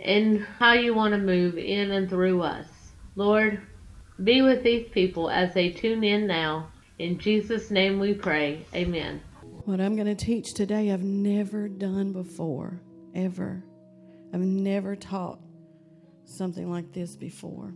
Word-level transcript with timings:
and 0.00 0.44
how 0.58 0.72
you 0.72 0.94
want 0.94 1.12
to 1.12 1.18
move 1.18 1.58
in 1.58 1.90
and 1.90 2.08
through 2.08 2.42
us. 2.42 2.66
Lord, 3.14 3.60
be 4.22 4.42
with 4.42 4.62
these 4.62 4.88
people 4.88 5.30
as 5.30 5.54
they 5.54 5.70
tune 5.70 6.04
in 6.04 6.26
now. 6.26 6.68
In 6.98 7.18
Jesus' 7.18 7.70
name 7.70 7.98
we 8.00 8.14
pray. 8.14 8.64
Amen. 8.74 9.20
What 9.64 9.80
I'm 9.80 9.94
going 9.96 10.06
to 10.06 10.14
teach 10.14 10.54
today, 10.54 10.90
I've 10.92 11.02
never 11.02 11.68
done 11.68 12.12
before, 12.12 12.80
ever. 13.14 13.62
I've 14.32 14.40
never 14.40 14.96
taught 14.96 15.40
something 16.24 16.70
like 16.70 16.92
this 16.92 17.16
before. 17.16 17.74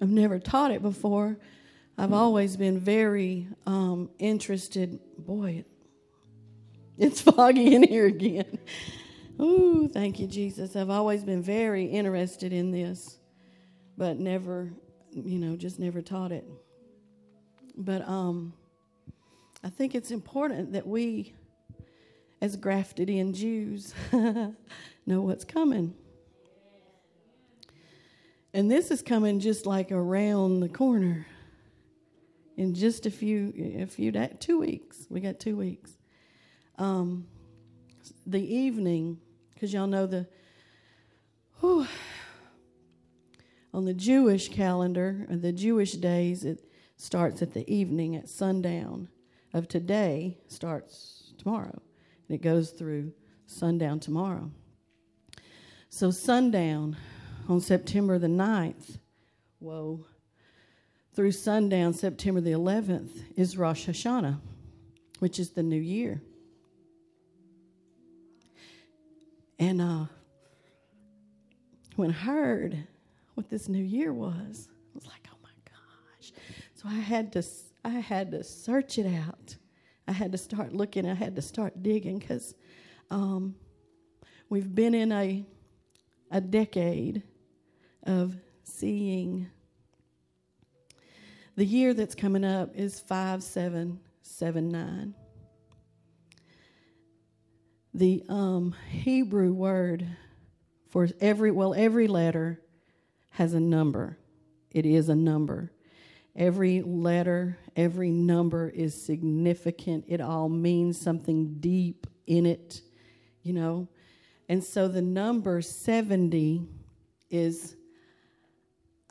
I've 0.00 0.10
never 0.10 0.38
taught 0.38 0.70
it 0.70 0.82
before. 0.82 1.38
I've 1.96 2.12
always 2.12 2.56
been 2.56 2.78
very 2.78 3.48
um, 3.66 4.10
interested. 4.18 4.98
Boy, 5.16 5.64
it's 6.98 7.20
foggy 7.20 7.74
in 7.74 7.82
here 7.82 8.06
again. 8.06 8.58
Ooh, 9.40 9.88
thank 9.88 10.20
you, 10.20 10.26
Jesus. 10.26 10.76
I've 10.76 10.90
always 10.90 11.24
been 11.24 11.42
very 11.42 11.86
interested 11.86 12.52
in 12.52 12.70
this, 12.70 13.18
but 13.96 14.18
never, 14.18 14.72
you 15.10 15.38
know, 15.38 15.56
just 15.56 15.80
never 15.80 16.00
taught 16.00 16.30
it. 16.30 16.44
But 17.76 18.08
um, 18.08 18.52
I 19.64 19.70
think 19.70 19.96
it's 19.96 20.12
important 20.12 20.72
that 20.74 20.86
we, 20.86 21.34
as 22.40 22.54
grafted 22.54 23.10
in 23.10 23.32
Jews, 23.32 23.92
know 24.12 24.52
what's 25.20 25.44
coming. 25.44 25.94
And 28.52 28.70
this 28.70 28.92
is 28.92 29.02
coming 29.02 29.40
just 29.40 29.66
like 29.66 29.90
around 29.90 30.60
the 30.60 30.68
corner 30.68 31.26
in 32.56 32.72
just 32.72 33.04
a 33.04 33.10
few, 33.10 33.52
a 33.80 33.86
few 33.86 34.12
days, 34.12 34.30
two 34.38 34.60
weeks. 34.60 35.08
We 35.10 35.18
got 35.18 35.40
two 35.40 35.56
weeks 35.56 35.90
um, 36.78 37.26
the 38.26 38.54
evening, 38.54 39.18
because 39.52 39.72
y'all 39.72 39.86
know 39.86 40.06
the, 40.06 40.26
whew, 41.60 41.86
on 43.72 43.84
the 43.84 43.94
Jewish 43.94 44.48
calendar, 44.48 45.26
the 45.28 45.52
Jewish 45.52 45.92
days, 45.92 46.44
it 46.44 46.64
starts 46.96 47.42
at 47.42 47.52
the 47.52 47.68
evening 47.72 48.16
at 48.16 48.28
sundown. 48.28 49.08
Of 49.52 49.68
today 49.68 50.38
starts 50.48 51.32
tomorrow, 51.38 51.80
and 52.28 52.34
it 52.34 52.42
goes 52.42 52.70
through 52.70 53.12
sundown 53.46 54.00
tomorrow. 54.00 54.50
So, 55.90 56.10
sundown 56.10 56.96
on 57.48 57.60
September 57.60 58.18
the 58.18 58.26
9th, 58.26 58.98
whoa, 59.60 60.06
through 61.14 61.30
sundown 61.30 61.92
September 61.92 62.40
the 62.40 62.50
11th 62.50 63.22
is 63.36 63.56
Rosh 63.56 63.88
Hashanah, 63.88 64.40
which 65.20 65.38
is 65.38 65.50
the 65.50 65.62
new 65.62 65.80
year. 65.80 66.20
And 69.64 69.80
uh, 69.80 70.04
when 71.96 72.10
I 72.10 72.12
heard 72.12 72.86
what 73.32 73.48
this 73.48 73.66
new 73.66 73.82
year 73.82 74.12
was, 74.12 74.68
I 74.68 74.94
was 74.94 75.06
like, 75.06 75.26
oh 75.32 75.38
my 75.42 75.48
gosh. 75.64 76.32
So 76.74 76.86
I 76.86 77.00
had 77.00 77.32
to, 77.32 77.42
I 77.82 77.88
had 77.88 78.30
to 78.32 78.44
search 78.44 78.98
it 78.98 79.06
out. 79.06 79.56
I 80.06 80.12
had 80.12 80.32
to 80.32 80.38
start 80.38 80.74
looking. 80.74 81.08
I 81.08 81.14
had 81.14 81.34
to 81.36 81.42
start 81.42 81.82
digging 81.82 82.18
because 82.18 82.54
um, 83.10 83.54
we've 84.50 84.74
been 84.74 84.92
in 84.92 85.10
a, 85.12 85.46
a 86.30 86.42
decade 86.42 87.22
of 88.02 88.36
seeing. 88.64 89.48
The 91.56 91.64
year 91.64 91.94
that's 91.94 92.14
coming 92.14 92.44
up 92.44 92.76
is 92.76 93.00
5779 93.00 95.14
the 97.94 98.24
um, 98.28 98.74
Hebrew 98.90 99.52
word 99.52 100.06
for 100.90 101.08
every, 101.20 101.52
well, 101.52 101.74
every 101.74 102.08
letter 102.08 102.60
has 103.30 103.54
a 103.54 103.60
number. 103.60 104.18
It 104.72 104.84
is 104.84 105.08
a 105.08 105.14
number. 105.14 105.70
Every 106.36 106.82
letter, 106.82 107.56
every 107.76 108.10
number 108.10 108.68
is 108.68 109.00
significant. 109.00 110.04
It 110.08 110.20
all 110.20 110.48
means 110.48 111.00
something 111.00 111.60
deep 111.60 112.08
in 112.26 112.44
it, 112.46 112.80
you 113.42 113.52
know. 113.52 113.88
And 114.48 114.62
so 114.62 114.88
the 114.88 115.02
number 115.02 115.62
70 115.62 116.66
is 117.30 117.76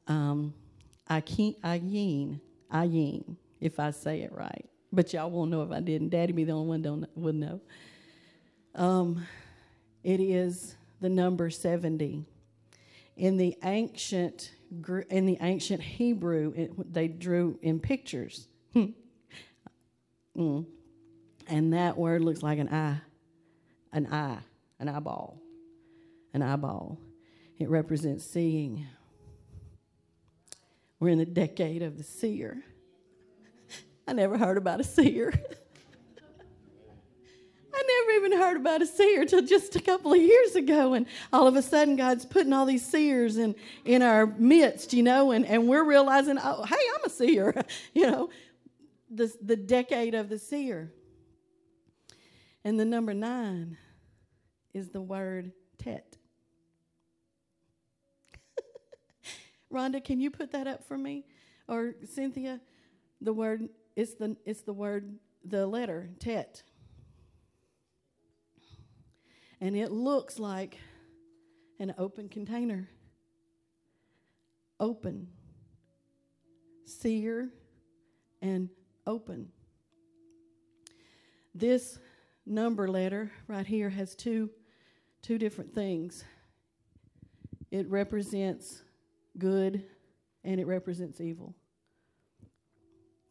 um, 0.07 0.53
ayin, 1.09 2.39
ayin, 2.72 3.35
if 3.61 3.79
I 3.79 3.91
say 3.91 4.22
it 4.22 4.33
right. 4.33 4.66
But 4.91 5.13
y'all 5.13 5.31
won't 5.31 5.49
know 5.49 5.63
if 5.63 5.72
I 5.72 5.79
didn't. 5.79 6.09
Daddy 6.09 6.33
be 6.33 6.43
the 6.43 6.51
only 6.51 6.67
one 6.67 6.81
don't 6.81 7.07
would 7.16 7.35
know. 7.35 7.61
Um, 8.75 9.25
it 10.03 10.19
is 10.19 10.75
the 11.00 11.09
number 11.09 11.50
70. 11.50 12.25
In 13.16 13.38
the 13.38 13.56
ancient 13.63 14.51
in 15.09 15.28
the 15.28 15.38
ancient 15.41 15.81
Hebrew, 15.81 16.51
it, 16.56 16.94
they 16.94 17.07
drew 17.07 17.59
in 17.61 17.79
pictures. 17.79 18.47
mm. 18.75 20.66
And 21.47 21.73
that 21.73 21.97
word 21.97 22.23
looks 22.23 22.41
like 22.41 22.57
an 22.57 22.69
eye, 22.69 23.01
an 23.91 24.07
eye, 24.11 24.39
an 24.79 24.90
eyeball, 24.90 25.40
an 26.34 26.41
eyeball. 26.41 26.97
It 27.59 27.69
represents 27.69 28.25
seeing. 28.25 28.88
We're 31.00 31.09
in 31.09 31.19
the 31.19 31.25
decade 31.25 31.84
of 31.84 31.97
the 31.97 32.03
seer. 32.03 32.63
I 34.07 34.13
never 34.13 34.38
heard 34.38 34.57
about 34.57 34.79
a 34.79 34.84
seer. 34.84 35.34
I 37.83 38.05
never 38.05 38.25
even 38.25 38.39
heard 38.39 38.57
about 38.57 38.81
a 38.81 38.85
seer 38.85 39.25
till 39.25 39.41
just 39.41 39.75
a 39.75 39.81
couple 39.81 40.13
of 40.13 40.21
years 40.21 40.55
ago. 40.55 40.94
And 40.94 41.05
all 41.31 41.47
of 41.47 41.55
a 41.55 41.61
sudden, 41.61 41.95
God's 41.95 42.25
putting 42.25 42.53
all 42.53 42.66
these 42.66 42.85
seers 42.85 43.38
in, 43.38 43.55
in 43.85 44.01
our 44.01 44.25
midst, 44.25 44.94
you 44.94 45.03
know, 45.03 45.31
and, 45.31 45.45
and 45.45 45.67
we're 45.67 45.83
realizing, 45.83 46.38
oh, 46.41 46.63
hey, 46.63 46.75
I'm 46.95 47.05
a 47.05 47.09
seer, 47.09 47.53
you 47.93 48.09
know, 48.09 48.29
the, 49.09 49.33
the 49.41 49.55
decade 49.55 50.16
of 50.16 50.29
the 50.29 50.39
seer. 50.39 50.91
And 52.63 52.79
the 52.79 52.85
number 52.85 53.13
nine 53.13 53.77
is 54.73 54.89
the 54.89 55.01
word 55.01 55.51
tet. 55.77 56.17
Rhonda, 59.73 60.03
can 60.03 60.22
you 60.22 60.31
put 60.31 60.51
that 60.51 60.67
up 60.67 60.85
for 60.85 60.97
me? 60.97 61.25
Or 61.67 61.95
Cynthia, 62.05 62.61
the 63.19 63.33
word, 63.33 63.67
it's 63.95 64.13
the, 64.13 64.38
it's 64.45 64.61
the 64.61 64.73
word, 64.73 65.16
the 65.43 65.67
letter, 65.67 66.09
tet 66.19 66.63
and 69.63 69.78
it 69.78 69.94
looks 69.94 70.40
like 70.40 70.78
an 71.79 71.96
open 71.97 72.28
container. 72.28 72.90
Open. 74.78 75.29
Seer 76.84 77.50
and 78.41 78.68
open. 79.07 79.47
This 81.56 81.97
number 82.46 82.90
letter 82.90 83.31
right 83.47 83.66
here 83.66 83.90
has 83.90 84.16
two 84.16 84.49
two 85.22 85.37
different 85.37 85.73
things. 85.73 86.26
It 87.72 87.90
represents 87.90 88.82
good 89.37 89.85
and 90.43 90.59
it 90.59 90.67
represents 90.67 91.22
evil. 91.22 91.55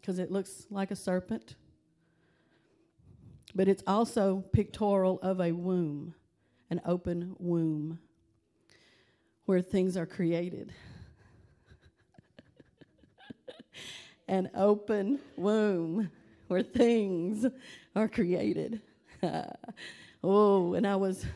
Because 0.01 0.19
it 0.19 0.31
looks 0.31 0.67
like 0.71 0.91
a 0.91 0.97
serpent. 0.97 1.57
But 3.55 3.69
it's 3.69 3.83
also 3.87 4.43
pictorial 4.55 5.21
of 5.21 5.39
a 5.39 5.53
womb 5.53 6.15
an 6.73 6.81
open 6.87 7.37
womb 7.39 7.99
where 9.45 9.61
things 9.61 9.95
are 9.95 10.07
created. 10.07 10.73
an 14.29 14.49
open 14.55 15.21
womb 15.37 16.11
where 16.49 16.63
things 16.63 17.45
are 17.95 18.09
created. 18.09 18.81
oh, 20.25 20.73
and 20.73 20.87
I 20.87 20.97
was 20.97 21.27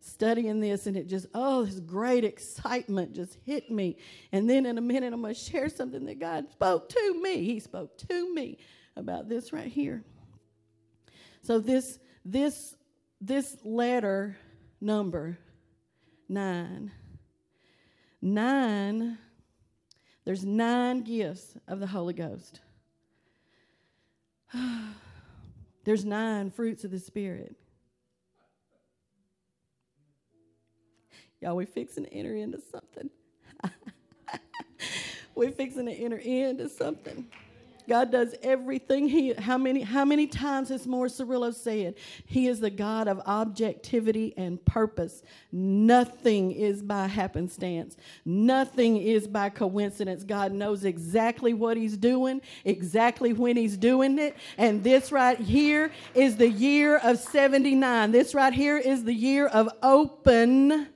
studying 0.00 0.60
this 0.60 0.86
and 0.86 0.94
it 0.94 1.08
just, 1.08 1.24
oh, 1.32 1.64
this 1.64 1.80
great 1.80 2.24
excitement 2.24 3.14
just 3.14 3.38
hit 3.46 3.70
me. 3.70 3.96
And 4.30 4.48
then 4.48 4.66
in 4.66 4.76
a 4.76 4.82
minute, 4.82 5.14
I'm 5.14 5.22
going 5.22 5.32
to 5.32 5.40
share 5.40 5.70
something 5.70 6.04
that 6.04 6.20
God 6.20 6.50
spoke 6.50 6.90
to 6.90 7.22
me. 7.22 7.44
He 7.44 7.60
spoke 7.60 7.96
to 8.08 8.34
me 8.34 8.58
about 8.94 9.26
this 9.26 9.54
right 9.54 9.72
here. 9.72 10.04
So 11.40 11.60
this 11.60 11.98
this 12.26 12.74
this 13.20 13.56
letter 13.64 14.36
number, 14.80 15.38
nine, 16.28 16.90
nine, 18.20 19.18
there's 20.24 20.44
nine 20.44 21.02
gifts 21.02 21.56
of 21.68 21.80
the 21.80 21.86
Holy 21.86 22.14
Ghost. 22.14 22.60
there's 25.84 26.04
nine 26.04 26.50
fruits 26.50 26.84
of 26.84 26.90
the 26.90 26.98
Spirit. 26.98 27.54
Y'all, 31.40 31.54
we 31.54 31.66
fixing 31.66 32.04
to 32.04 32.12
enter 32.12 32.34
into 32.34 32.58
something. 32.72 33.10
we 35.34 35.50
fixing 35.50 35.86
to 35.86 35.92
enter 35.92 36.16
into 36.16 36.68
something. 36.68 37.26
God 37.88 38.10
does 38.10 38.34
everything. 38.42 39.08
He 39.08 39.32
how 39.34 39.58
many 39.58 39.82
how 39.82 40.04
many 40.04 40.26
times 40.26 40.68
has 40.70 40.86
Morris 40.86 41.18
Cerullo 41.18 41.54
said 41.54 41.94
He 42.24 42.46
is 42.48 42.60
the 42.60 42.70
God 42.70 43.08
of 43.08 43.20
objectivity 43.26 44.34
and 44.36 44.64
purpose. 44.64 45.22
Nothing 45.52 46.52
is 46.52 46.82
by 46.82 47.06
happenstance. 47.06 47.96
Nothing 48.24 48.96
is 48.96 49.28
by 49.28 49.50
coincidence. 49.50 50.24
God 50.24 50.52
knows 50.52 50.84
exactly 50.84 51.54
what 51.54 51.76
He's 51.76 51.96
doing, 51.96 52.40
exactly 52.64 53.32
when 53.32 53.56
He's 53.56 53.76
doing 53.76 54.18
it. 54.18 54.36
And 54.58 54.82
this 54.82 55.12
right 55.12 55.38
here 55.38 55.92
is 56.14 56.36
the 56.36 56.50
year 56.50 56.98
of 56.98 57.18
79. 57.18 58.10
This 58.12 58.34
right 58.34 58.52
here 58.52 58.78
is 58.78 59.04
the 59.04 59.14
year 59.14 59.46
of 59.46 59.68
open, 59.82 60.88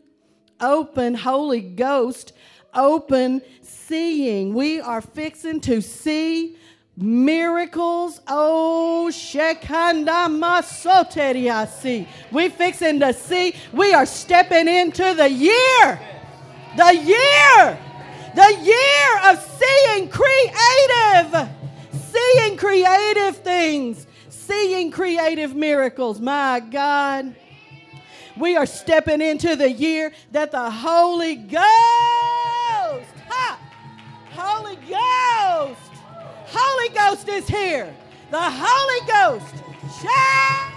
open 0.61 1.15
Holy 1.15 1.61
Ghost, 1.61 2.33
open 2.75 3.43
seeing. 3.63 4.55
We 4.55 4.81
are 4.81 5.01
fixing 5.01 5.61
to 5.63 5.81
see 5.81 6.57
miracles. 7.01 8.21
Oh, 8.29 9.09
Shekanda 9.11 10.29
Masoteriasi. 10.29 12.07
We 12.31 12.49
fixing 12.49 13.01
to 13.01 13.13
see. 13.13 13.55
We 13.73 13.93
are 13.95 14.07
stepping 14.07 14.69
into 14.69 15.15
the 15.15 15.31
year. 15.31 16.01
The 16.77 16.97
year. 16.97 17.79
The 18.35 18.59
year 18.63 19.31
of 19.31 19.59
seeing 19.59 20.09
creative. 20.09 21.49
Seeing 21.93 22.57
creative 22.57 23.37
things. 23.39 24.07
Seeing 24.29 24.91
creative 24.91 25.55
miracles. 25.55 26.21
My 26.21 26.61
God. 26.61 27.35
We 28.37 28.57
are 28.57 28.67
stepping 28.67 29.21
into 29.21 29.57
the 29.57 29.71
year 29.71 30.13
that 30.33 30.51
the 30.53 30.71
Holy 30.71 31.37
Ghost. 31.37 31.61
Ha! 33.29 33.59
Holy 34.33 34.77
Ghost 34.89 35.90
Holy 36.53 36.89
Ghost 36.95 37.29
is 37.29 37.49
here. 37.49 37.95
The 38.31 38.41
Holy 38.41 39.07
Ghost. 39.07 39.55
Shout! 40.03 40.71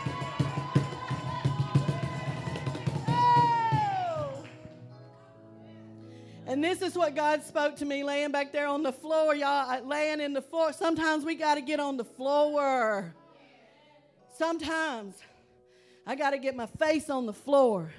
And 6.46 6.64
this 6.64 6.84
is 6.84 6.96
what 6.96 7.16
God 7.16 7.42
spoke 7.44 7.76
to 7.78 7.86
me 7.86 8.04
laying 8.04 8.32
back 8.32 8.52
there 8.52 8.68
on 8.68 8.84
the 8.84 8.92
floor, 8.92 9.34
y'all. 9.34 9.84
Laying 9.84 10.22
in 10.22 10.34
the 10.34 10.42
floor. 10.42 10.72
Sometimes 10.72 11.26
we 11.26 11.34
got 11.36 11.56
to 11.56 11.62
get 11.62 11.80
on 11.80 11.98
the 11.98 12.04
floor. 12.04 13.16
Sometimes 14.38 15.16
I 16.06 16.16
got 16.16 16.32
to 16.32 16.38
get 16.38 16.56
my 16.56 16.68
face 16.68 17.10
on 17.10 17.26
the 17.26 17.34
floor 17.34 17.92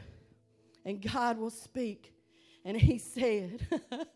and 0.85 1.03
God 1.03 1.38
will 1.38 1.50
speak. 1.50 2.12
And 2.65 2.76
He 2.76 2.99
said, 2.99 3.67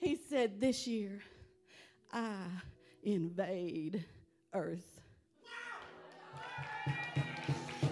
He 0.00 0.16
said, 0.28 0.60
this 0.60 0.86
year, 0.86 1.20
I 2.16 2.46
invade 3.02 4.02
earth. 4.54 5.02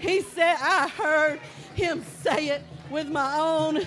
He 0.01 0.23
said, 0.23 0.57
I 0.63 0.89
heard 0.89 1.41
him 1.75 2.03
say 2.23 2.49
it 2.49 2.63
with 2.89 3.07
my 3.11 3.39
own. 3.39 3.83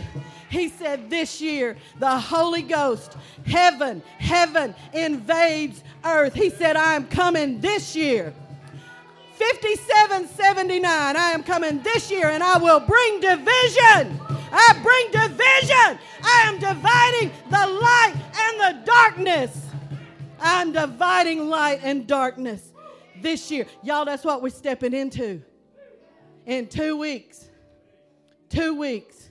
He 0.52 0.70
said, 0.70 1.10
This 1.10 1.42
year, 1.42 1.76
the 1.98 2.20
Holy 2.20 2.62
Ghost, 2.62 3.18
heaven, 3.48 4.04
heaven 4.20 4.76
invades 4.94 5.84
earth. 6.06 6.36
He 6.36 6.52
said, 6.52 6.76
I 6.76 6.94
am 6.94 7.08
coming 7.08 7.60
this 7.60 7.96
year. 7.96 8.32
5779, 9.34 11.16
I 11.16 11.32
am 11.32 11.42
coming 11.42 11.82
this 11.82 12.12
year 12.12 12.28
and 12.28 12.44
I 12.44 12.60
will 12.60 12.80
bring 12.80 13.20
division. 13.22 14.22
I 14.52 14.80
bring 14.84 15.12
division. 15.12 16.00
I 16.24 16.44
am 16.46 16.60
dividing 16.60 17.32
the 17.50 17.68
light 17.82 18.14
and 18.38 18.60
the 18.60 18.86
darkness. 18.86 19.67
I'm 20.40 20.72
dividing 20.72 21.50
light 21.50 21.80
and 21.84 22.08
darkness 22.08 22.72
this 23.22 23.50
year. 23.52 23.66
Y'all, 23.84 24.06
that's 24.06 24.24
what 24.24 24.42
we're 24.42 24.50
stepping 24.50 24.94
into. 24.94 25.42
In 26.46 26.68
two 26.68 26.98
weeks. 26.98 27.50
Two 28.50 28.80
weeks. 28.80 29.30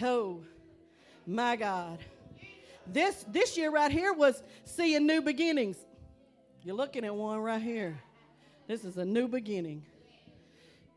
Oh, 0.00 0.40
my 1.26 1.56
God. 1.56 1.98
This 2.86 3.24
this 3.28 3.56
year 3.56 3.70
right 3.70 3.92
here 3.92 4.12
was 4.12 4.42
seeing 4.64 5.06
new 5.06 5.22
beginnings. 5.22 5.76
You're 6.64 6.74
looking 6.74 7.04
at 7.04 7.14
one 7.14 7.38
right 7.38 7.62
here. 7.62 7.98
This 8.66 8.84
is 8.84 8.96
a 8.96 9.04
new 9.04 9.28
beginning. 9.28 9.84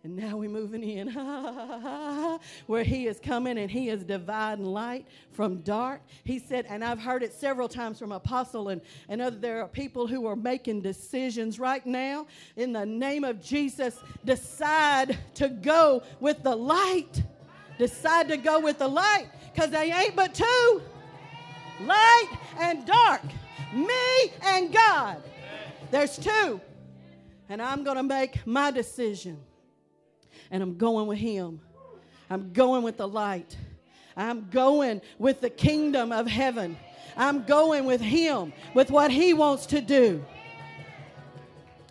And 0.06 0.16
now 0.18 0.38
we're 0.38 0.52
moving 0.52 0.84
in 0.84 1.08
where 2.68 2.84
he 2.84 3.08
is 3.08 3.20
coming 3.20 3.58
and 3.58 3.72
he 3.72 3.90
is 3.90 4.04
dividing 4.04 4.64
light 4.64 5.08
from 5.32 5.62
dark. 5.62 6.00
He 6.24 6.38
said, 6.38 6.68
and 6.70 6.84
I've 6.84 7.00
heard 7.00 7.24
it 7.24 7.34
several 7.34 7.68
times 7.68 7.98
from 7.98 8.12
Apostle 8.12 8.70
and, 8.70 8.82
and 9.10 9.20
other, 9.20 9.36
there 9.36 9.64
are 9.64 9.68
people 9.68 10.06
who 10.06 10.28
are 10.28 10.36
making 10.36 10.82
decisions 10.82 11.58
right 11.58 11.84
now. 11.88 12.28
In 12.56 12.72
the 12.72 12.86
name 12.86 13.24
of 13.24 13.42
Jesus, 13.42 14.00
decide 14.24 15.18
to 15.34 15.50
go 15.50 16.04
with 16.20 16.44
the 16.44 16.56
light. 16.56 17.24
Decide 17.80 18.28
to 18.28 18.38
go 18.38 18.60
with 18.60 18.78
the 18.78 18.88
light 18.88 19.30
because 19.52 19.72
they 19.72 19.92
ain't 19.92 20.16
but 20.16 20.36
two 20.36 20.84
light 21.82 22.38
and 22.60 22.86
dark, 22.86 23.24
me 23.74 24.34
and 24.44 24.72
God. 24.72 25.24
There's 25.90 26.16
two. 26.16 26.62
And 27.50 27.60
I'm 27.60 27.84
going 27.84 27.98
to 27.98 28.04
make 28.04 28.46
my 28.46 28.70
decision 28.70 29.40
and 30.52 30.62
I'm 30.62 30.78
going 30.78 31.08
with 31.08 31.20
Him. 31.20 31.60
I'm 32.30 32.54
going 32.54 32.84
with 32.84 32.98
the 32.98 33.08
light. 33.08 33.56
I'm 34.18 34.50
going 34.50 35.02
with 35.20 35.42
the 35.42 35.50
kingdom 35.50 36.12
of 36.12 36.28
heaven. 36.28 36.78
I'm 37.18 37.44
going 37.44 37.86
with 37.86 38.02
Him, 38.02 38.54
with 38.74 38.92
what 38.92 39.12
He 39.12 39.34
wants 39.34 39.66
to 39.68 39.82
do. 39.82 40.24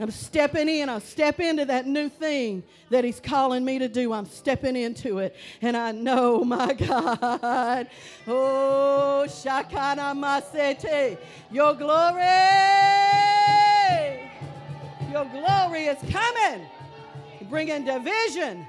I'm 0.01 0.11
stepping 0.11 0.69
in. 0.69 0.89
I'll 0.89 1.01
step 1.01 1.39
into 1.39 1.65
that 1.67 1.87
new 1.87 2.09
thing 2.09 2.65
that 2.91 3.05
He's 3.05 3.21
calling 3.21 3.65
me 3.65 3.79
to 3.79 3.89
do. 3.89 4.13
I'm 4.13 4.27
stepping 4.27 4.75
into 4.75 5.19
it. 5.19 5.37
And 5.63 5.77
I 5.77 5.93
know, 5.93 6.44
my 6.44 6.73
God, 6.73 7.89
oh, 8.27 9.25
Shakana 9.29 10.15
Masete, 10.15 11.17
your 11.53 11.75
glory, 11.75 12.25
your 15.13 15.25
glory 15.27 15.84
is 15.84 15.99
coming. 16.11 16.67
You 17.44 17.51
bring 17.51 17.69
in 17.69 17.84
division. 17.84 18.67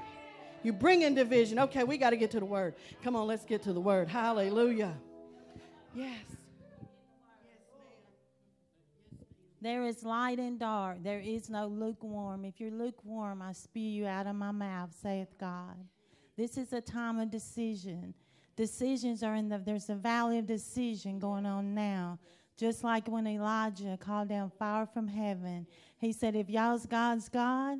You 0.62 0.74
bring 0.74 1.00
in 1.00 1.14
division. 1.14 1.58
Okay, 1.60 1.82
we 1.82 1.96
got 1.96 2.10
to 2.10 2.16
get 2.18 2.30
to 2.32 2.40
the 2.40 2.44
word. 2.44 2.74
Come 3.02 3.16
on, 3.16 3.26
let's 3.26 3.46
get 3.46 3.62
to 3.62 3.72
the 3.72 3.80
word. 3.80 4.06
Hallelujah. 4.06 4.94
Yes. 5.94 6.20
There 9.62 9.84
is 9.84 10.04
light 10.04 10.38
and 10.38 10.58
dark. 10.58 11.02
There 11.02 11.20
is 11.20 11.48
no 11.48 11.68
lukewarm. 11.68 12.44
If 12.44 12.60
you're 12.60 12.70
lukewarm, 12.70 13.40
I 13.40 13.52
spew 13.52 13.80
you 13.80 14.06
out 14.06 14.26
of 14.26 14.36
my 14.36 14.50
mouth, 14.50 14.90
saith 15.00 15.38
God. 15.40 15.78
This 16.36 16.58
is 16.58 16.74
a 16.74 16.82
time 16.82 17.18
of 17.18 17.30
decision. 17.30 18.12
Decisions 18.56 19.22
are 19.22 19.36
in 19.36 19.48
the, 19.48 19.56
there's 19.56 19.88
a 19.88 19.94
valley 19.94 20.36
of 20.38 20.46
decision 20.46 21.18
going 21.18 21.46
on 21.46 21.74
now. 21.74 22.18
Just 22.58 22.84
like 22.84 23.08
when 23.08 23.26
Elijah 23.26 23.96
called 23.98 24.28
down 24.28 24.50
fire 24.50 24.84
from 24.84 25.08
heaven. 25.08 25.66
He 25.96 26.12
said, 26.12 26.36
If 26.36 26.50
y'all's 26.50 26.84
God's 26.84 27.30
God, 27.30 27.78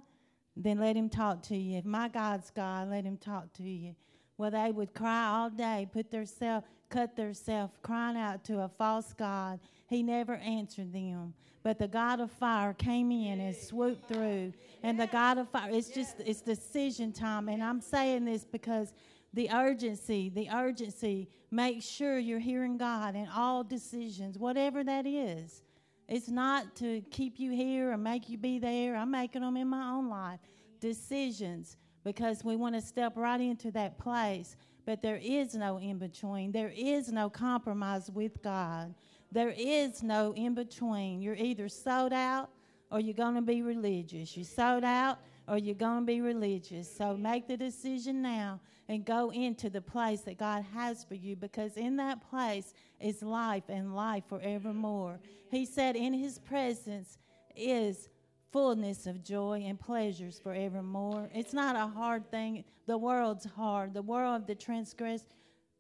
then 0.57 0.79
let 0.79 0.97
him 0.97 1.09
talk 1.09 1.43
to 1.45 1.57
you. 1.57 1.79
If 1.79 1.85
my 1.85 2.09
God's 2.09 2.51
God, 2.51 2.91
let 2.91 3.05
him 3.05 3.19
talk 3.19 3.53
to 3.55 3.63
you. 3.63 3.95
Well, 4.39 4.51
they 4.51 4.71
would 4.71 4.95
cry 4.95 5.29
all 5.29 5.51
day, 5.51 5.89
put 5.93 6.11
their 6.11 6.27
self, 6.27 6.65
cut 6.89 7.17
theirself, 7.17 7.71
crying 7.83 8.17
out 8.17 8.45
to 8.45 8.61
a 8.61 8.69
false 8.69 9.13
God. 9.13 9.61
He 9.89 10.03
never 10.03 10.35
answered 10.37 10.93
them. 10.93 11.35
But 11.63 11.79
the 11.79 11.89
God 11.89 12.21
of 12.21 12.31
fire 12.31 12.75
came 12.75 13.11
in 13.11 13.41
and 13.41 13.57
swooped 13.57 14.09
through. 14.09 14.53
And 14.83 15.01
the 15.01 15.07
God 15.07 15.39
of 15.39 15.49
fire, 15.49 15.71
it's 15.73 15.89
just, 15.89 16.17
it's 16.21 16.41
decision 16.41 17.13
time. 17.13 17.49
And 17.49 17.63
I'm 17.63 17.81
saying 17.81 18.25
this 18.25 18.45
because 18.45 18.93
the 19.33 19.51
urgency, 19.51 20.29
the 20.29 20.49
urgency, 20.51 21.29
make 21.51 21.83
sure 21.83 22.19
you're 22.19 22.39
hearing 22.39 22.79
God 22.79 23.15
in 23.17 23.27
all 23.35 23.65
decisions, 23.65 24.39
whatever 24.39 24.85
that 24.85 25.07
is. 25.07 25.63
It's 26.09 26.29
not 26.29 26.77
to 26.77 27.01
keep 27.11 27.39
you 27.39 27.51
here 27.51 27.91
or 27.91 27.97
make 27.97 28.29
you 28.29 28.39
be 28.39 28.59
there. 28.59 28.97
I'm 28.97 29.11
making 29.11 29.43
them 29.43 29.57
in 29.57 29.69
my 29.69 29.91
own 29.91 30.09
life. 30.09 30.41
Decisions 30.81 31.77
because 32.05 32.45
we 32.45 32.55
want 32.55 32.77
to 32.77 32.81
step 32.81 33.15
right 33.17 33.41
into 33.41 33.73
that 33.73 33.99
place. 33.99 34.57
But 34.85 35.03
there 35.03 35.21
is 35.21 35.57
no 35.57 35.79
in 35.79 35.99
between. 35.99 36.53
There 36.53 36.73
is 36.75 37.11
no 37.11 37.29
compromise 37.29 38.09
with 38.09 38.41
God. 38.41 38.95
There 39.33 39.53
is 39.57 40.05
no 40.05 40.33
in 40.35 40.55
between. 40.55 41.21
You're 41.21 41.35
either 41.35 41.69
sold 41.69 42.13
out 42.13 42.51
or 42.93 43.01
you're 43.01 43.15
going 43.15 43.35
to 43.35 43.43
be 43.43 43.63
religious. 43.63 44.37
You're 44.37 44.45
sold 44.45 44.85
out 44.85 45.19
or 45.49 45.59
you're 45.59 45.75
going 45.75 46.03
to 46.03 46.07
be 46.07 46.21
religious. 46.21 46.95
So 46.95 47.17
make 47.17 47.49
the 47.49 47.57
decision 47.57 48.23
now 48.23 48.61
and 48.89 49.05
go 49.05 49.31
into 49.31 49.69
the 49.69 49.81
place 49.81 50.21
that 50.23 50.39
God 50.39 50.65
has 50.75 51.05
for 51.05 51.15
you 51.15 51.37
because 51.37 51.77
in 51.77 51.97
that 51.97 52.29
place 52.31 52.73
is 53.01 53.23
life 53.23 53.65
and 53.69 53.95
life 53.95 54.25
forevermore. 54.29 55.19
He 55.51 55.67
said, 55.67 55.97
In 55.97 56.13
His 56.13 56.39
presence 56.39 57.19
is 57.57 58.09
fullness 58.53 59.07
of 59.07 59.25
joy 59.25 59.65
and 59.67 59.79
pleasures 59.79 60.39
forevermore. 60.39 61.29
It's 61.35 61.53
not 61.53 61.77
a 61.77 61.87
hard 61.87 62.31
thing. 62.31 62.65
The 62.87 62.97
world's 62.97 63.45
hard. 63.45 63.93
The 63.93 64.03
world 64.03 64.43
of 64.43 64.47
the 64.47 64.55
transgress, 64.55 65.25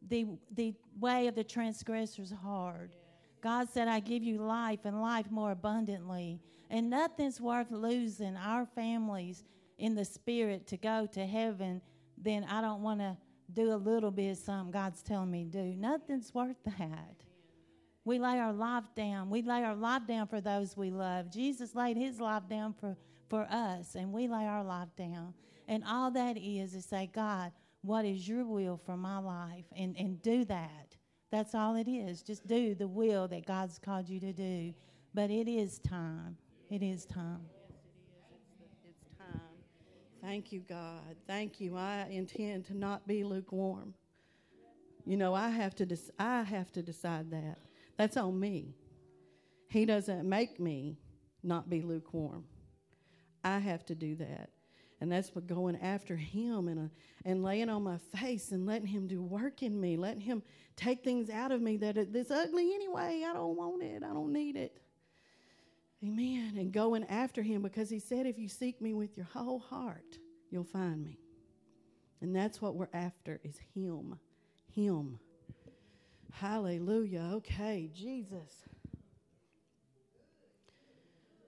the 0.09 0.27
the 0.55 0.75
way 0.99 1.29
of 1.29 1.35
the 1.35 1.45
transgressor 1.45 2.23
is 2.23 2.33
hard. 2.33 2.91
God 3.41 3.69
said, 3.69 3.87
I 3.87 4.01
give 4.01 4.25
you 4.25 4.39
life 4.39 4.81
and 4.85 5.01
life 5.01 5.31
more 5.31 5.53
abundantly. 5.53 6.41
And 6.69 6.91
nothing's 6.91 7.41
worth 7.41 7.71
losing 7.71 8.37
our 8.37 8.67
families 8.67 9.45
in 9.79 9.95
the 9.95 10.05
spirit 10.05 10.67
to 10.69 10.77
go 10.77 11.07
to 11.13 11.25
heaven 11.25 11.81
then 12.17 12.45
I 12.45 12.61
don't 12.61 12.83
want 12.83 13.01
to 13.01 13.17
do 13.53 13.73
a 13.73 13.77
little 13.77 14.11
bit 14.11 14.31
of 14.31 14.39
something 14.39 14.73
God's 14.73 15.03
telling 15.03 15.31
me 15.31 15.45
to 15.45 15.51
do. 15.51 15.77
Nothing's 15.77 16.35
worth 16.35 16.57
that. 16.65 17.23
We 18.05 18.19
lay 18.19 18.39
our 18.39 18.53
life 18.53 18.85
down. 18.95 19.31
We 19.31 19.43
lay 19.43 19.65
our 19.65 19.75
life 19.75 20.07
down 20.07 20.29
for 20.29 20.41
those 20.41 20.77
we 20.77 20.91
love. 20.91 21.31
Jesus 21.31 21.75
laid 21.75 21.97
his 21.97 22.21
life 22.21 22.45
down 22.49 22.73
for, 22.73 22.97
for 23.29 23.47
us, 23.51 23.97
and 23.97 24.13
we 24.13 24.29
lay 24.29 24.47
our 24.47 24.63
life 24.63 24.89
down. 24.97 25.35
And 25.67 25.83
all 25.85 26.11
that 26.13 26.37
is 26.37 26.75
is 26.75 26.85
say, 26.85 27.11
God, 27.13 27.51
what 27.83 28.05
is 28.05 28.29
your 28.29 28.45
will 28.45 28.81
for 28.85 28.97
my 28.97 29.19
life? 29.19 29.65
And, 29.77 29.97
and 29.97 30.23
do 30.23 30.45
that. 30.45 30.97
That's 31.33 31.55
all 31.55 31.75
it 31.75 31.89
is. 31.89 32.23
Just 32.23 32.47
do 32.47 32.75
the 32.75 32.87
will 32.89 33.27
that 33.29 33.47
God's 33.47 33.79
called 33.79 34.09
you 34.09 34.21
to 34.21 34.33
do. 34.33 34.73
But 35.13 35.31
it 35.31 35.49
is 35.49 35.81
time. 35.81 36.37
It 36.71 36.83
is 36.83 37.07
time. 37.07 37.41
Thank 40.23 40.53
you, 40.53 40.61
God. 40.61 41.17
Thank 41.27 41.61
you. 41.61 41.77
I 41.77 42.07
intend 42.11 42.67
to 42.67 42.77
not 42.77 43.07
be 43.07 43.25
lukewarm. 43.25 43.95
You 45.05 45.17
know, 45.17 45.35
I 45.35 45.51
have 45.51 45.75
to. 45.77 45.87
Des- 45.87 46.13
I 46.19 46.43
have 46.43 46.73
to 46.73 46.83
decide 46.83 47.31
that. 47.31 47.59
That's 47.97 48.17
on 48.17 48.39
me. 48.39 48.75
He 49.69 49.85
doesn't 49.85 50.29
make 50.29 50.59
me 50.59 50.99
not 51.43 51.71
be 51.71 51.83
lukewarm. 51.83 52.45
I 53.45 53.59
have 53.59 53.87
to 53.87 53.95
do 53.95 54.17
that. 54.17 54.51
And 55.01 55.13
that's 55.13 55.35
what 55.35 55.47
going 55.47 55.77
after 55.77 56.17
him 56.17 56.69
and, 56.69 56.87
uh, 56.87 56.89
and 57.25 57.43
laying 57.43 57.69
on 57.69 57.83
my 57.83 57.99
face 57.99 58.53
and 58.53 58.67
letting 58.67 58.87
him 58.87 59.07
do 59.07 59.23
work 59.23 59.63
in 59.63 59.79
me, 59.79 59.97
letting 59.97 60.23
him 60.23 60.43
take 60.75 61.05
things 61.05 61.29
out 61.29 61.53
of 61.53 61.61
me 61.61 61.77
that 61.79 61.99
it's 61.99 62.31
ugly 62.31 62.75
anyway. 62.75 63.23
I 63.27 63.35
don't 63.35 63.57
want 63.57 63.83
it. 63.83 64.03
I 64.03 64.13
don't 64.13 64.33
need 64.33 64.57
it. 64.57 64.81
Amen. 66.05 66.55
And 66.57 66.73
going 66.73 67.05
after 67.05 67.43
him 67.43 67.63
because 67.63 67.89
he 67.91 67.99
said, 67.99 68.27
if 68.27 68.39
you 68.39 68.49
seek 68.49 68.81
me 68.81 68.93
with 68.95 69.17
your 69.17 69.27
whole 69.33 69.59
heart, 69.59 70.19
you'll 70.51 70.65
find 70.65 71.03
me. 71.03 71.19
And 72.21 72.35
that's 72.35 72.61
what 72.61 72.75
we're 72.75 72.89
after 72.93 73.41
is 73.45 73.59
him. 73.75 74.19
Him. 74.75 75.19
Hallelujah. 76.33 77.31
Okay, 77.35 77.91
Jesus. 77.95 78.65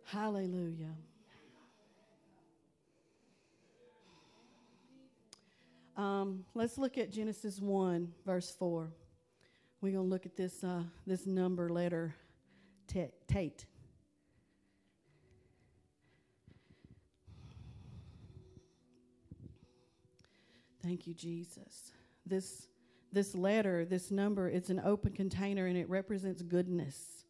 Hallelujah. 0.04 0.94
Um, 5.96 6.44
let's 6.54 6.78
look 6.78 6.96
at 6.96 7.10
Genesis 7.10 7.60
1, 7.60 8.12
verse 8.24 8.54
4. 8.58 8.88
We're 9.80 9.92
going 9.92 10.04
to 10.04 10.08
look 10.08 10.26
at 10.26 10.36
this, 10.36 10.62
uh, 10.62 10.84
this 11.06 11.26
number 11.26 11.68
letter, 11.68 12.14
Tate. 12.86 13.66
Thank 20.88 21.06
you, 21.06 21.12
Jesus. 21.12 21.92
This 22.24 22.66
this 23.12 23.34
letter, 23.34 23.84
this 23.84 24.10
number, 24.10 24.48
it's 24.48 24.70
an 24.70 24.80
open 24.82 25.12
container 25.12 25.66
and 25.66 25.76
it 25.76 25.86
represents 25.86 26.40
goodness. 26.40 27.24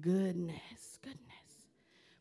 Goodness, 0.00 0.98
goodness. 1.02 1.68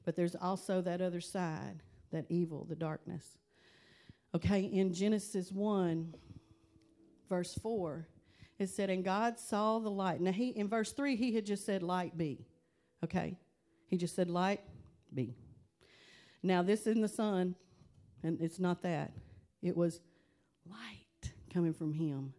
But 0.04 0.18
there's 0.18 0.36
also 0.36 0.82
that 0.82 1.02
other 1.02 1.22
side, 1.22 1.84
that 2.12 2.26
evil, 2.28 2.66
the 2.66 2.76
darkness. 2.76 3.38
Okay, 4.36 4.60
in 4.60 4.94
Genesis 4.94 5.54
1, 5.54 6.14
verse 7.30 7.54
4, 7.62 8.06
it 8.60 8.68
said, 8.68 8.90
And 8.90 9.06
God 9.06 9.40
saw 9.40 9.80
the 9.80 9.90
light. 9.90 10.20
Now, 10.20 10.34
he, 10.34 10.50
in 10.50 10.68
verse 10.68 10.92
3, 10.92 11.16
he 11.16 11.34
had 11.34 11.46
just 11.46 11.66
said, 11.66 11.82
Light 11.82 12.18
be. 12.18 12.46
Okay? 13.06 13.38
He 13.88 13.96
just 13.96 14.18
said, 14.18 14.30
Light 14.30 14.62
be. 15.14 15.38
Now, 16.44 16.62
this 16.62 16.88
in 16.88 17.00
the 17.00 17.08
sun, 17.08 17.56
and 18.22 18.42
it's 18.42 18.60
not 18.60 18.82
that. 18.82 19.14
It 19.62 19.76
was 19.76 20.02
light 20.70 21.32
coming 21.54 21.74
from 21.74 21.94
him. 21.94 22.34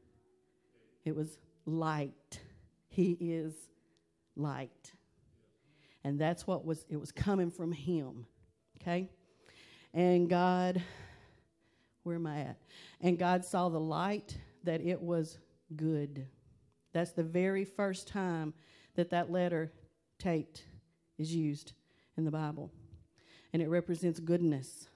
It 1.05 1.15
was 1.15 1.39
light. 1.67 2.41
He 2.89 3.17
is 3.21 3.55
light. 4.37 4.93
And 6.05 6.19
that's 6.19 6.47
what 6.47 6.65
was, 6.65 6.85
it 6.89 6.99
was 6.99 7.13
coming 7.13 7.51
from 7.51 7.73
Him. 7.73 8.27
Okay? 8.81 9.11
And 9.93 10.29
God, 10.29 10.83
where 12.03 12.17
am 12.17 12.27
I 12.27 12.41
at? 12.41 12.59
And 13.01 13.19
God 13.19 13.45
saw 13.45 13.69
the 13.69 13.81
light 13.81 14.37
that 14.65 14.81
it 14.81 15.01
was 15.01 15.39
good. 15.77 16.27
That's 16.93 17.13
the 17.13 17.23
very 17.23 17.65
first 17.65 18.09
time 18.09 18.55
that 18.95 19.11
that 19.11 19.31
letter, 19.31 19.73
Tate, 20.19 20.65
is 21.19 21.35
used 21.35 21.73
in 22.17 22.25
the 22.25 22.31
Bible. 22.31 22.73
And 23.53 23.63
it 23.63 23.69
represents 23.69 24.21
goodness. 24.21 24.89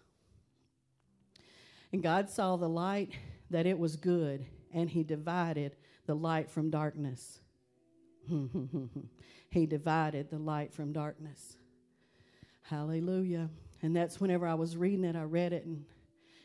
And 1.93 2.03
God 2.03 2.31
saw 2.31 2.57
the 2.57 2.69
light 2.69 3.13
that 3.51 3.67
it 3.67 3.79
was 3.79 3.97
good, 3.97 4.47
and 4.73 4.89
He 4.89 5.03
divided 5.03 5.77
the 6.07 6.15
light 6.15 6.51
from 6.51 6.71
darkness. 6.71 7.41
he 9.51 9.67
divided 9.67 10.31
the 10.31 10.39
light 10.39 10.73
from 10.73 10.93
darkness. 10.93 11.57
Hallelujah. 12.63 13.51
And 13.83 13.95
that's 13.95 14.21
whenever 14.21 14.47
I 14.47 14.55
was 14.55 14.77
reading 14.77 15.05
it, 15.05 15.17
I 15.17 15.23
read 15.23 15.53
it, 15.53 15.65
and 15.65 15.85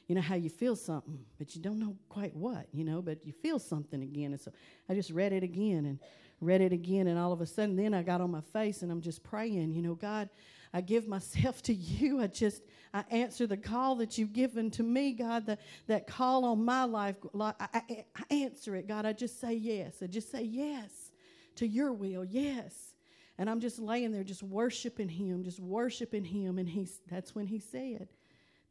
you 0.08 0.16
know 0.16 0.22
how 0.22 0.36
you 0.36 0.50
feel 0.50 0.76
something, 0.76 1.20
but 1.38 1.56
you 1.56 1.62
don't 1.62 1.80
know 1.80 1.96
quite 2.10 2.36
what, 2.36 2.68
you 2.72 2.84
know, 2.84 3.02
but 3.02 3.26
you 3.26 3.34
feel 3.34 3.60
something 3.60 4.02
again. 4.02 4.32
And 4.32 4.42
so 4.42 4.52
I 4.90 4.94
just 4.94 5.12
read 5.12 5.34
it 5.34 5.44
again 5.44 5.86
and 5.86 6.00
read 6.42 6.62
it 6.62 6.72
again, 6.72 7.08
and 7.08 7.20
all 7.20 7.32
of 7.32 7.42
a 7.42 7.46
sudden, 7.46 7.76
then 7.76 7.94
I 7.94 8.04
got 8.04 8.22
on 8.22 8.32
my 8.32 8.42
face 8.42 8.82
and 8.82 8.92
I'm 8.92 9.02
just 9.02 9.24
praying, 9.24 9.74
you 9.74 9.82
know, 9.82 9.96
God, 9.96 10.30
I 10.74 10.82
give 10.82 11.08
myself 11.08 11.62
to 11.64 11.74
you. 11.74 12.22
I 12.22 12.28
just, 12.28 12.62
I 12.94 13.04
answer 13.10 13.48
the 13.48 13.58
call 13.58 13.96
that 13.98 14.18
you've 14.18 14.34
given 14.34 14.72
to 14.72 14.84
me, 14.84 15.14
God, 15.14 15.46
that, 15.48 15.62
that 15.88 16.08
call 16.08 16.46
on 16.46 16.64
my 16.64 16.84
life. 16.84 17.16
I, 17.40 17.54
I, 17.60 18.06
I 18.16 18.34
answer 18.34 18.76
it, 18.76 18.88
God. 18.88 19.06
I 19.06 19.14
just 19.14 19.40
say 19.40 19.54
yes. 19.54 19.98
I 20.02 20.08
just 20.08 20.32
say 20.32 20.44
yes 20.44 21.12
to 21.56 21.68
your 21.68 21.94
will, 21.94 22.26
yes. 22.26 22.94
And 23.38 23.50
I'm 23.50 23.60
just 23.60 23.80
laying 23.80 24.12
there, 24.12 24.24
just 24.24 24.44
worshiping 24.44 25.10
Him, 25.10 25.44
just 25.44 25.60
worshiping 25.60 26.24
Him. 26.24 26.58
And 26.58 26.68
he's, 26.68 27.00
that's 27.10 27.36
when 27.36 27.46
He 27.46 27.60
said, 27.60 28.08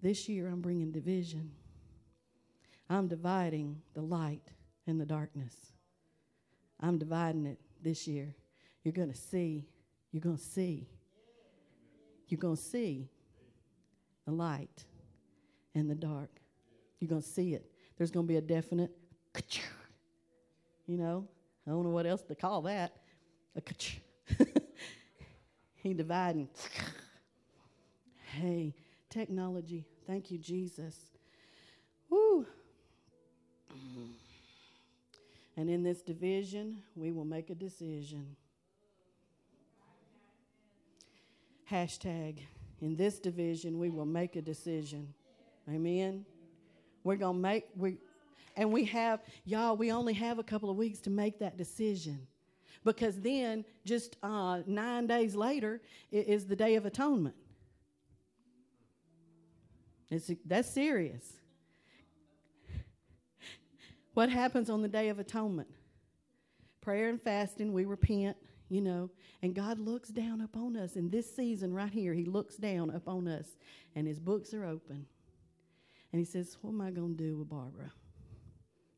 This 0.02 0.28
year 0.28 0.48
I'm 0.48 0.60
bringing 0.60 0.92
division. 0.92 1.52
I'm 2.88 3.08
dividing 3.08 3.80
the 3.94 4.02
light 4.02 4.48
and 4.86 5.00
the 5.00 5.06
darkness. 5.06 5.54
I'm 6.80 6.98
dividing 6.98 7.46
it 7.46 7.58
this 7.82 8.06
year. 8.06 8.34
You're 8.84 8.92
going 8.92 9.10
to 9.10 9.16
see. 9.16 9.66
You're 10.12 10.22
going 10.22 10.36
to 10.36 10.42
see 10.42 10.88
you're 12.28 12.38
going 12.38 12.56
to 12.56 12.62
see 12.62 13.08
the 14.24 14.32
light 14.32 14.84
and 15.74 15.88
the 15.88 15.94
dark. 15.94 16.30
You're 16.98 17.08
going 17.08 17.22
to 17.22 17.28
see 17.28 17.54
it. 17.54 17.70
There's 17.96 18.10
going 18.10 18.26
to 18.26 18.28
be 18.28 18.36
a 18.36 18.42
definite, 18.42 18.90
you 20.86 20.96
know, 20.96 21.26
I 21.66 21.70
don't 21.70 21.82
know 21.82 21.90
what 21.90 22.06
else 22.06 22.22
to 22.24 22.34
call 22.34 22.62
that. 22.62 22.92
A 23.56 23.62
he 25.74 25.94
dividing. 25.94 26.48
Hey, 28.32 28.74
technology. 29.08 29.86
Thank 30.06 30.30
you, 30.30 30.38
Jesus. 30.38 30.94
Woo. 32.10 32.46
And 35.56 35.70
in 35.70 35.82
this 35.82 36.02
division, 36.02 36.82
we 36.94 37.12
will 37.12 37.24
make 37.24 37.50
a 37.50 37.54
decision. 37.54 38.36
Hashtag, 41.70 42.38
in 42.80 42.96
this 42.96 43.18
division, 43.18 43.78
we 43.78 43.90
will 43.90 44.06
make 44.06 44.36
a 44.36 44.42
decision. 44.42 45.12
Amen. 45.68 46.24
We're 47.02 47.16
going 47.16 47.36
to 47.36 47.40
make, 47.40 47.64
we, 47.76 47.98
and 48.56 48.72
we 48.72 48.84
have, 48.84 49.20
y'all, 49.44 49.76
we 49.76 49.90
only 49.90 50.14
have 50.14 50.38
a 50.38 50.44
couple 50.44 50.70
of 50.70 50.76
weeks 50.76 51.00
to 51.00 51.10
make 51.10 51.40
that 51.40 51.56
decision. 51.56 52.26
Because 52.84 53.20
then, 53.20 53.64
just 53.84 54.16
uh, 54.22 54.60
nine 54.66 55.08
days 55.08 55.34
later, 55.34 55.80
is 56.12 56.46
the 56.46 56.54
Day 56.54 56.76
of 56.76 56.86
Atonement. 56.86 57.34
It's, 60.08 60.30
that's 60.44 60.70
serious. 60.70 61.24
What 64.14 64.30
happens 64.30 64.70
on 64.70 64.82
the 64.82 64.88
Day 64.88 65.08
of 65.08 65.18
Atonement? 65.18 65.68
Prayer 66.80 67.08
and 67.08 67.20
fasting, 67.20 67.72
we 67.72 67.84
repent, 67.84 68.36
you 68.68 68.80
know, 68.80 69.10
and 69.42 69.54
God 69.54 69.78
looks 69.78 70.08
down 70.08 70.40
upon 70.40 70.76
us. 70.76 70.96
In 70.96 71.10
this 71.10 71.34
season 71.34 71.72
right 71.72 71.92
here, 71.92 72.12
He 72.14 72.24
looks 72.24 72.56
down 72.56 72.90
upon 72.90 73.28
us, 73.28 73.56
and 73.94 74.06
His 74.06 74.18
books 74.18 74.52
are 74.54 74.64
open. 74.64 75.06
And 76.12 76.24
he 76.24 76.24
says, 76.24 76.56
What 76.62 76.70
am 76.70 76.80
I 76.80 76.90
going 76.90 77.16
to 77.16 77.22
do 77.22 77.36
with 77.36 77.50
Barbara? 77.50 77.92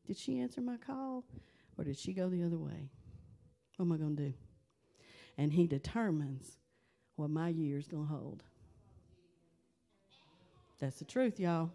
Did 0.07 0.17
she 0.17 0.39
answer 0.39 0.61
my 0.61 0.77
call 0.77 1.25
or 1.77 1.83
did 1.83 1.97
she 1.97 2.13
go 2.13 2.29
the 2.29 2.43
other 2.43 2.57
way? 2.57 2.89
What 3.77 3.85
am 3.85 3.91
I 3.91 3.97
going 3.97 4.15
to 4.15 4.23
do? 4.23 4.33
And 5.37 5.51
he 5.51 5.67
determines 5.67 6.57
what 7.15 7.29
my 7.29 7.49
year's 7.49 7.87
going 7.87 8.07
to 8.07 8.13
hold. 8.13 8.43
That's 10.79 10.99
the 10.99 11.05
truth, 11.05 11.39
y'all. 11.39 11.71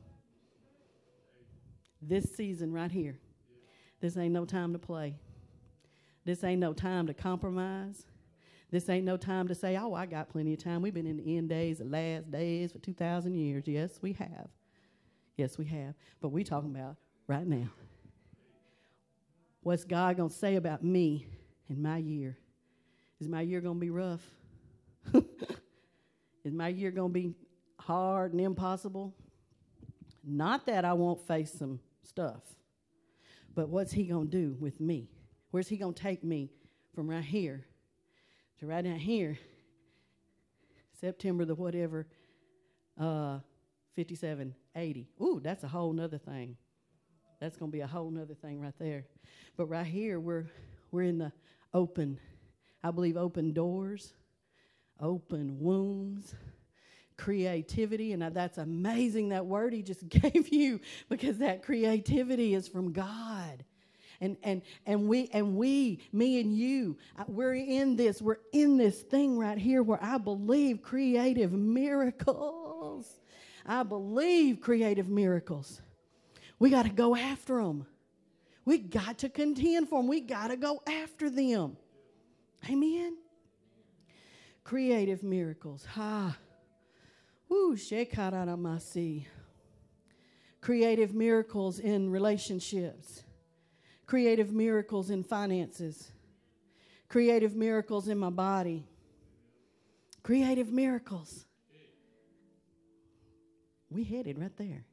This 2.01 2.25
season 2.35 2.73
right 2.73 2.91
here, 2.91 3.19
this 4.01 4.17
ain't 4.17 4.33
no 4.33 4.45
time 4.45 4.73
to 4.73 4.79
play. 4.79 5.17
This 6.25 6.43
ain't 6.45 6.61
no 6.61 6.73
time 6.73 7.07
to 7.07 7.15
compromise. 7.15 8.07
This 8.71 8.89
ain't 8.89 9.05
no 9.05 9.17
time 9.17 9.47
to 9.49 9.55
say, 9.55 9.77
oh, 9.77 9.95
I 9.95 10.07
got 10.07 10.31
plenty 10.31 10.53
of 10.55 10.63
time. 10.63 10.83
We've 10.83 10.95
been 10.95 11.07
in 11.07 11.19
the 11.19 11.37
end 11.37 11.49
days, 11.49 11.79
the 11.79 11.85
last 11.85 12.31
days 12.31 12.73
for 12.73 12.79
2,000 12.79 13.35
years. 13.35 13.65
Yes, 13.67 13.99
we 14.03 14.15
have. 14.15 14.49
Yes, 15.37 15.59
we 15.59 15.65
have. 15.67 15.95
But 16.21 16.31
we 16.31 16.45
talking 16.45 16.75
about 16.75 16.97
right 17.27 17.47
now. 17.47 17.69
What's 19.63 19.85
God 19.85 20.17
going 20.17 20.31
to 20.31 20.35
say 20.35 20.57
about 20.57 20.83
me 20.83 21.27
in 21.69 21.83
my 21.83 21.99
year? 21.99 22.37
Is 23.21 23.29
my 23.29 23.43
year 23.43 23.61
going 23.61 23.77
to 23.77 23.81
be 23.81 23.91
rough? 23.91 24.23
Is 26.45 26.53
my 26.53 26.69
year 26.69 26.91
going 26.91 27.11
to 27.11 27.15
be 27.15 27.35
hard 27.79 28.33
and 28.33 28.41
impossible? 28.41 29.15
Not 30.23 30.67
that 30.67 30.85
I 30.85 30.95
won't 30.95 31.27
face 31.27 31.53
some 31.53 31.81
stuff, 32.03 32.43
but 33.55 33.69
what's 33.69 33.93
He 33.93 34.05
going 34.05 34.31
to 34.31 34.37
do 34.37 34.57
with 34.59 34.81
me? 34.81 35.09
Where's 35.55 35.69
He 35.69 35.77
going 35.77 35.95
to 35.95 36.03
take 36.03 36.25
me 36.25 36.51
from 36.97 37.09
right 37.09 37.23
here 37.23 37.65
to 38.59 38.67
right 38.67 38.83
down 38.83 38.97
here? 38.97 39.39
September 41.01 41.45
the 41.45 41.55
whatever, 41.55 42.09
uh, 43.01 43.39
57, 43.95 44.53
80. 44.75 45.09
Ooh, 45.23 45.41
that's 45.41 45.63
a 45.63 45.69
whole 45.69 45.93
nother 45.93 46.19
thing. 46.19 46.57
That's 47.41 47.57
going 47.57 47.71
to 47.71 47.73
be 47.73 47.83
a 47.83 47.87
whole 47.87 48.11
nother 48.11 48.35
thing 48.35 48.61
right 48.61 48.75
there. 48.81 49.05
But 49.57 49.67
right 49.67 49.87
here, 49.87 50.19
we're, 50.19 50.47
we're 50.91 51.03
in 51.03 51.19
the 51.19 51.31
open, 51.73 52.19
I 52.83 52.91
believe, 52.91 53.17
open 53.17 53.53
doors, 53.53 54.13
open 54.99 55.61
wombs, 55.61 56.35
creativity. 57.17 58.13
And 58.13 58.23
that's 58.35 58.59
amazing, 58.59 59.29
that 59.29 59.47
word 59.47 59.73
he 59.73 59.83
just 59.83 60.09
gave 60.09 60.49
you, 60.49 60.81
because 61.09 61.39
that 61.39 61.63
creativity 61.63 62.55
is 62.55 62.67
from 62.67 62.93
God. 62.93 63.65
And, 64.25 64.37
and, 64.43 64.63
and 64.87 65.09
we 65.09 65.29
and 65.33 65.57
we 65.57 66.01
me 66.13 66.41
and 66.41 66.57
you 66.57 66.97
uh, 67.19 67.25
we're 67.29 67.55
in 67.55 67.97
this 67.97 68.23
we're 68.23 68.39
in 68.53 68.77
this 68.79 69.03
thing 69.03 69.39
right 69.39 69.59
here 69.59 69.83
where 69.83 70.03
i 70.03 70.17
believe 70.17 70.81
creative 70.83 71.53
miracles 71.53 73.21
i 73.67 73.83
believe 73.83 74.61
creative 74.61 75.09
miracles 75.09 75.83
we 76.59 76.71
got 76.71 76.85
to 76.85 76.91
go 76.91 77.15
after 77.15 77.63
them 77.63 77.87
we 78.65 78.79
got 78.79 79.19
to 79.19 79.29
contend 79.29 79.89
for 79.89 80.01
them. 80.01 80.09
We 80.09 80.21
got 80.21 80.49
to 80.49 80.57
go 80.57 80.83
after 80.87 81.29
them. 81.29 81.77
Amen. 82.69 83.17
Creative 84.63 85.23
miracles. 85.23 85.85
Ha. 85.85 86.37
Woo, 87.49 87.77
shekaramasi. 87.77 89.27
Creative 90.63 91.15
miracles 91.15 91.79
in 91.79 92.09
relationships. 92.09 93.24
Creative 94.07 94.53
miracles 94.53 95.11
in 95.11 95.23
finances. 95.23 96.11
Creative 97.09 97.55
miracles 97.55 98.09
in 98.09 98.19
my 98.19 98.31
body. 98.31 98.85
Creative 100.23 100.71
miracles. 100.71 101.45
We 103.91 104.05
headed 104.05 104.39
right 104.39 104.57
there. 104.57 104.85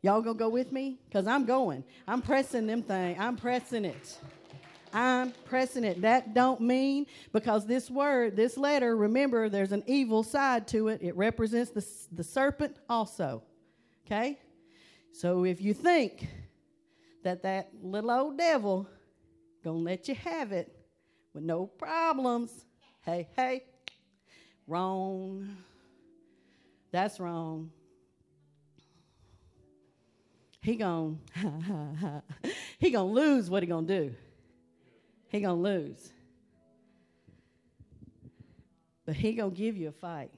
Y'all 0.00 0.22
gonna 0.22 0.38
go 0.38 0.48
with 0.48 0.72
me? 0.72 0.98
Because 1.04 1.26
I'm 1.26 1.44
going. 1.44 1.84
I'm 2.08 2.22
pressing 2.22 2.66
them 2.66 2.82
thing. 2.82 3.16
I'm 3.18 3.36
pressing 3.36 3.84
it. 3.84 4.18
I'm 4.92 5.32
pressing 5.44 5.84
it. 5.84 6.02
That 6.02 6.34
don't 6.34 6.60
mean 6.60 7.06
because 7.32 7.66
this 7.66 7.90
word, 7.90 8.36
this 8.36 8.56
letter, 8.56 8.96
remember 8.96 9.48
there's 9.48 9.72
an 9.72 9.84
evil 9.86 10.22
side 10.22 10.66
to 10.68 10.88
it. 10.88 11.00
It 11.02 11.16
represents 11.16 11.70
the, 11.70 11.86
the 12.14 12.24
serpent 12.24 12.76
also. 12.88 13.42
Okay? 14.06 14.38
So 15.12 15.44
if 15.44 15.60
you 15.60 15.72
think 15.72 16.28
that 17.22 17.42
that 17.42 17.70
little 17.82 18.10
old 18.10 18.38
devil 18.38 18.88
gonna 19.64 19.78
let 19.78 20.08
you 20.08 20.14
have 20.14 20.52
it 20.52 20.74
with 21.34 21.44
no 21.44 21.66
problems, 21.66 22.66
hey, 23.02 23.28
hey, 23.36 23.64
wrong. 24.66 25.56
That's 26.90 27.18
wrong 27.18 27.70
he 30.62 30.76
gonna 30.76 31.16
he 32.78 32.90
gonna 32.90 33.12
lose 33.12 33.50
what 33.50 33.62
he 33.62 33.66
gonna 33.66 33.86
do. 33.86 34.14
He 35.28 35.40
gonna 35.40 35.60
lose. 35.60 36.12
But 39.04 39.16
he 39.16 39.32
gonna 39.32 39.50
give 39.50 39.76
you 39.76 39.88
a 39.88 39.92
fight. 39.92 40.30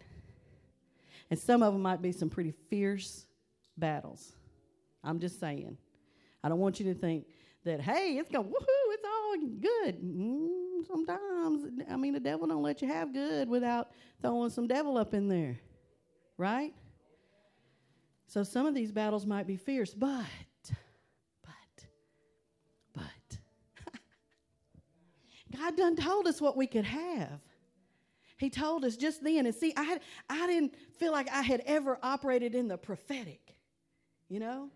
And 1.30 1.38
some 1.38 1.62
of 1.62 1.74
them 1.74 1.82
might 1.82 2.00
be 2.00 2.12
some 2.12 2.30
pretty 2.30 2.52
fierce 2.70 3.26
battles. 3.76 4.32
I'm 5.02 5.20
just 5.20 5.38
saying. 5.38 5.76
I 6.44 6.50
don't 6.50 6.58
want 6.58 6.78
you 6.78 6.92
to 6.92 6.94
think 6.94 7.24
that, 7.64 7.80
hey, 7.80 8.18
it's 8.18 8.28
going, 8.28 8.44
woohoo, 8.44 8.90
it's 8.90 9.04
all 9.04 9.36
good. 9.60 9.96
Mm, 10.02 10.86
sometimes, 10.86 11.70
I 11.90 11.96
mean, 11.96 12.12
the 12.12 12.20
devil 12.20 12.46
don't 12.46 12.62
let 12.62 12.82
you 12.82 12.88
have 12.88 13.14
good 13.14 13.48
without 13.48 13.88
throwing 14.20 14.50
some 14.50 14.66
devil 14.66 14.98
up 14.98 15.14
in 15.14 15.26
there, 15.26 15.58
right? 16.36 16.74
So 18.26 18.42
some 18.42 18.66
of 18.66 18.74
these 18.74 18.92
battles 18.92 19.24
might 19.24 19.46
be 19.46 19.56
fierce, 19.56 19.94
but, 19.94 20.26
but, 21.42 21.86
but, 22.92 23.38
God 25.58 25.76
done 25.78 25.96
told 25.96 26.26
us 26.26 26.42
what 26.42 26.58
we 26.58 26.66
could 26.66 26.84
have. 26.84 27.40
He 28.36 28.50
told 28.50 28.84
us 28.84 28.98
just 28.98 29.24
then. 29.24 29.46
And 29.46 29.54
see, 29.54 29.72
I, 29.78 29.84
had, 29.84 30.00
I 30.28 30.46
didn't 30.46 30.74
feel 30.98 31.12
like 31.12 31.30
I 31.32 31.40
had 31.40 31.62
ever 31.64 31.98
operated 32.02 32.54
in 32.54 32.68
the 32.68 32.76
prophetic, 32.76 33.56
you 34.28 34.40
know, 34.40 34.68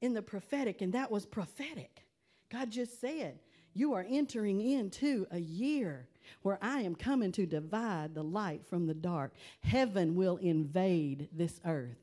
in 0.00 0.14
the 0.14 0.22
prophetic, 0.22 0.80
and 0.80 0.92
that 0.92 1.10
was 1.10 1.26
prophetic. 1.26 2.04
God 2.50 2.70
just 2.70 3.00
said, 3.00 3.40
You 3.74 3.94
are 3.94 4.06
entering 4.08 4.60
into 4.60 5.26
a 5.30 5.38
year 5.38 6.08
where 6.42 6.58
I 6.62 6.80
am 6.82 6.94
coming 6.94 7.32
to 7.32 7.46
divide 7.46 8.14
the 8.14 8.22
light 8.22 8.66
from 8.66 8.86
the 8.86 8.94
dark. 8.94 9.32
Heaven 9.60 10.14
will 10.14 10.36
invade 10.36 11.28
this 11.32 11.60
earth. 11.64 11.96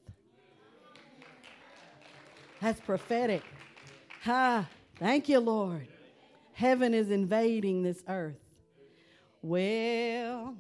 That's 2.62 2.80
prophetic. 2.82 3.44
Ha! 4.24 4.68
Thank 4.98 5.30
you, 5.30 5.40
Lord. 5.40 5.88
Heaven 6.54 6.94
is 6.94 7.12
invading 7.12 7.84
this 7.84 8.04
earth. 8.08 8.40
Well, 9.42 10.56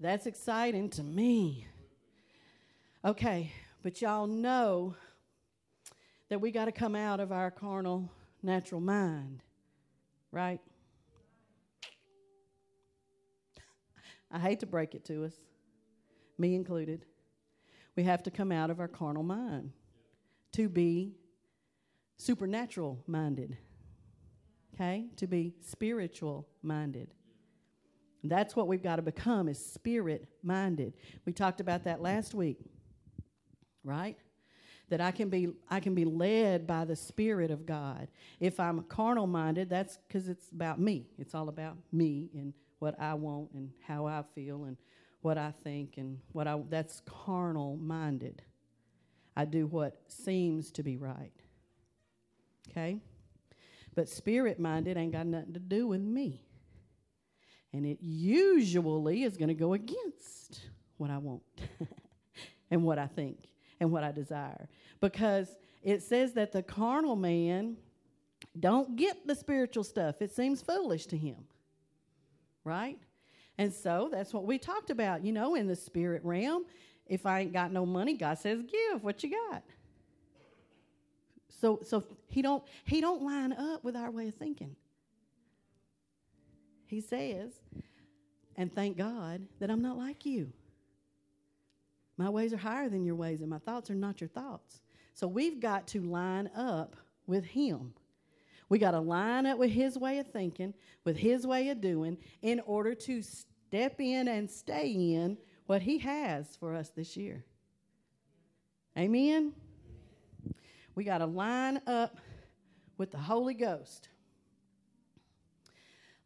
that's 0.00 0.26
exciting 0.26 0.88
to 0.90 1.02
me. 1.02 1.66
Okay, 3.04 3.52
but 3.84 4.00
y'all 4.00 4.26
know 4.26 4.96
that 6.30 6.40
we 6.40 6.50
got 6.50 6.64
to 6.64 6.72
come 6.72 6.96
out 6.96 7.20
of 7.20 7.30
our 7.30 7.50
carnal, 7.50 8.10
natural 8.42 8.80
mind, 8.80 9.42
right? 10.32 10.58
I 14.32 14.38
hate 14.38 14.60
to 14.60 14.66
break 14.66 14.94
it 14.94 15.04
to 15.04 15.26
us, 15.26 15.34
me 16.38 16.54
included. 16.54 17.04
We 17.94 18.04
have 18.04 18.22
to 18.22 18.30
come 18.30 18.50
out 18.50 18.70
of 18.70 18.80
our 18.80 18.88
carnal 18.88 19.22
mind 19.22 19.70
to 20.52 20.70
be 20.70 21.12
supernatural 22.16 22.98
minded, 23.06 23.58
okay? 24.74 25.08
To 25.16 25.26
be 25.26 25.52
spiritual 25.60 26.48
minded. 26.62 27.10
That's 28.24 28.56
what 28.56 28.66
we've 28.66 28.82
got 28.82 28.96
to 28.96 29.02
become 29.02 29.46
is 29.46 29.62
spirit 29.62 30.26
minded. 30.42 30.94
We 31.26 31.34
talked 31.34 31.60
about 31.60 31.84
that 31.84 32.00
last 32.00 32.32
week. 32.32 32.56
Right? 33.84 34.18
That 34.88 35.00
I 35.00 35.12
can 35.12 35.28
be 35.28 35.48
I 35.68 35.80
can 35.80 35.94
be 35.94 36.04
led 36.04 36.66
by 36.66 36.84
the 36.84 36.96
spirit 36.96 37.50
of 37.50 37.66
God. 37.66 38.08
If 38.40 38.58
I'm 38.58 38.82
carnal 38.82 39.26
minded, 39.26 39.70
that's 39.70 39.98
cuz 40.08 40.28
it's 40.28 40.50
about 40.50 40.80
me. 40.80 41.06
It's 41.18 41.34
all 41.34 41.48
about 41.48 41.76
me 41.92 42.30
and 42.34 42.52
what 42.78 42.98
I 43.00 43.14
want 43.14 43.52
and 43.54 43.70
how 43.86 44.06
I 44.06 44.22
feel 44.34 44.64
and 44.64 44.76
what 45.22 45.38
I 45.38 45.52
think 45.62 45.96
and 45.96 46.18
what 46.32 46.46
I 46.46 46.60
that's 46.68 47.00
carnal 47.06 47.76
minded. 47.76 48.42
I 49.36 49.44
do 49.46 49.66
what 49.66 50.00
seems 50.06 50.70
to 50.72 50.82
be 50.82 50.96
right. 50.96 51.32
Okay? 52.70 52.98
But 53.94 54.08
spirit 54.08 54.58
minded 54.58 54.96
ain't 54.96 55.12
got 55.12 55.26
nothing 55.26 55.54
to 55.54 55.60
do 55.60 55.86
with 55.86 56.00
me. 56.00 56.42
And 57.72 57.86
it 57.86 57.98
usually 58.00 59.24
is 59.24 59.36
going 59.36 59.48
to 59.48 59.54
go 59.54 59.72
against 59.72 60.60
what 60.96 61.10
I 61.10 61.18
want 61.18 61.42
and 62.70 62.84
what 62.84 62.98
I 62.98 63.06
think 63.06 63.48
and 63.84 63.92
what 63.92 64.02
I 64.02 64.10
desire. 64.10 64.68
Because 65.00 65.56
it 65.82 66.02
says 66.02 66.32
that 66.32 66.50
the 66.50 66.62
carnal 66.62 67.14
man 67.14 67.76
don't 68.58 68.96
get 68.96 69.26
the 69.26 69.34
spiritual 69.34 69.84
stuff. 69.84 70.20
It 70.20 70.34
seems 70.34 70.62
foolish 70.62 71.06
to 71.06 71.16
him. 71.16 71.36
Right? 72.64 72.98
And 73.58 73.72
so 73.72 74.08
that's 74.10 74.32
what 74.32 74.44
we 74.44 74.58
talked 74.58 74.90
about, 74.90 75.24
you 75.24 75.32
know, 75.32 75.54
in 75.54 75.68
the 75.68 75.76
spirit 75.76 76.24
realm. 76.24 76.64
if 77.06 77.26
I 77.26 77.40
ain't 77.40 77.52
got 77.52 77.70
no 77.70 77.84
money, 77.84 78.14
God 78.14 78.38
says, 78.38 78.62
give 78.62 79.04
what 79.04 79.22
you 79.22 79.30
got. 79.50 79.62
So, 81.60 81.80
so 81.84 82.02
he 82.28 82.42
don't 82.42 82.64
he 82.84 83.00
don't 83.00 83.22
line 83.22 83.52
up 83.52 83.84
with 83.84 83.96
our 83.96 84.10
way 84.10 84.28
of 84.28 84.34
thinking. 84.34 84.74
He 86.86 87.00
says, 87.00 87.52
and 88.56 88.74
thank 88.74 88.96
God 88.96 89.42
that 89.60 89.70
I'm 89.70 89.82
not 89.82 89.96
like 89.96 90.26
you. 90.26 90.52
My 92.16 92.30
ways 92.30 92.52
are 92.52 92.58
higher 92.58 92.88
than 92.88 93.04
your 93.04 93.16
ways, 93.16 93.40
and 93.40 93.50
my 93.50 93.58
thoughts 93.58 93.90
are 93.90 93.94
not 93.94 94.20
your 94.20 94.28
thoughts. 94.28 94.80
So 95.14 95.26
we've 95.26 95.60
got 95.60 95.86
to 95.88 96.00
line 96.00 96.48
up 96.56 96.96
with 97.26 97.44
Him. 97.44 97.94
We 98.68 98.78
got 98.78 98.92
to 98.92 99.00
line 99.00 99.46
up 99.46 99.58
with 99.58 99.70
His 99.70 99.98
way 99.98 100.18
of 100.18 100.28
thinking, 100.28 100.74
with 101.04 101.16
His 101.16 101.46
way 101.46 101.68
of 101.70 101.80
doing, 101.80 102.18
in 102.42 102.60
order 102.60 102.94
to 102.94 103.22
step 103.22 104.00
in 104.00 104.28
and 104.28 104.50
stay 104.50 104.88
in 104.88 105.38
what 105.66 105.82
He 105.82 105.98
has 105.98 106.56
for 106.56 106.74
us 106.74 106.90
this 106.90 107.16
year. 107.16 107.44
Amen? 108.96 109.52
We 110.94 111.02
got 111.04 111.18
to 111.18 111.26
line 111.26 111.80
up 111.86 112.18
with 112.96 113.10
the 113.10 113.18
Holy 113.18 113.54
Ghost. 113.54 114.08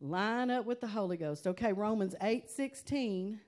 Line 0.00 0.50
up 0.50 0.66
with 0.66 0.80
the 0.80 0.86
Holy 0.86 1.16
Ghost. 1.16 1.46
Okay, 1.46 1.72
Romans 1.72 2.14
8 2.20 2.48
16 2.50 3.40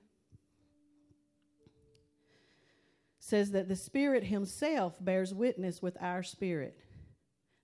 says 3.31 3.51
that 3.51 3.69
the 3.69 3.77
Spirit 3.77 4.25
Himself 4.25 4.97
bears 4.99 5.33
witness 5.33 5.81
with 5.81 5.95
our 6.01 6.21
spirit 6.21 6.77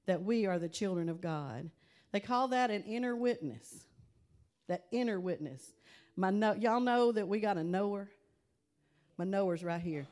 that 0.05 0.23
we 0.23 0.45
are 0.45 0.57
the 0.57 0.69
children 0.69 1.09
of 1.09 1.19
God. 1.19 1.69
They 2.13 2.21
call 2.21 2.47
that 2.47 2.71
an 2.71 2.83
inner 2.83 3.17
witness. 3.17 3.83
That 4.69 4.85
inner 4.93 5.19
witness. 5.19 5.73
My 6.15 6.29
y'all 6.55 6.79
know 6.79 7.11
that 7.11 7.27
we 7.27 7.41
got 7.41 7.57
a 7.57 7.65
knower. 7.65 8.09
My 9.17 9.25
knower's 9.25 9.61
right 9.61 9.81
here. 9.81 10.07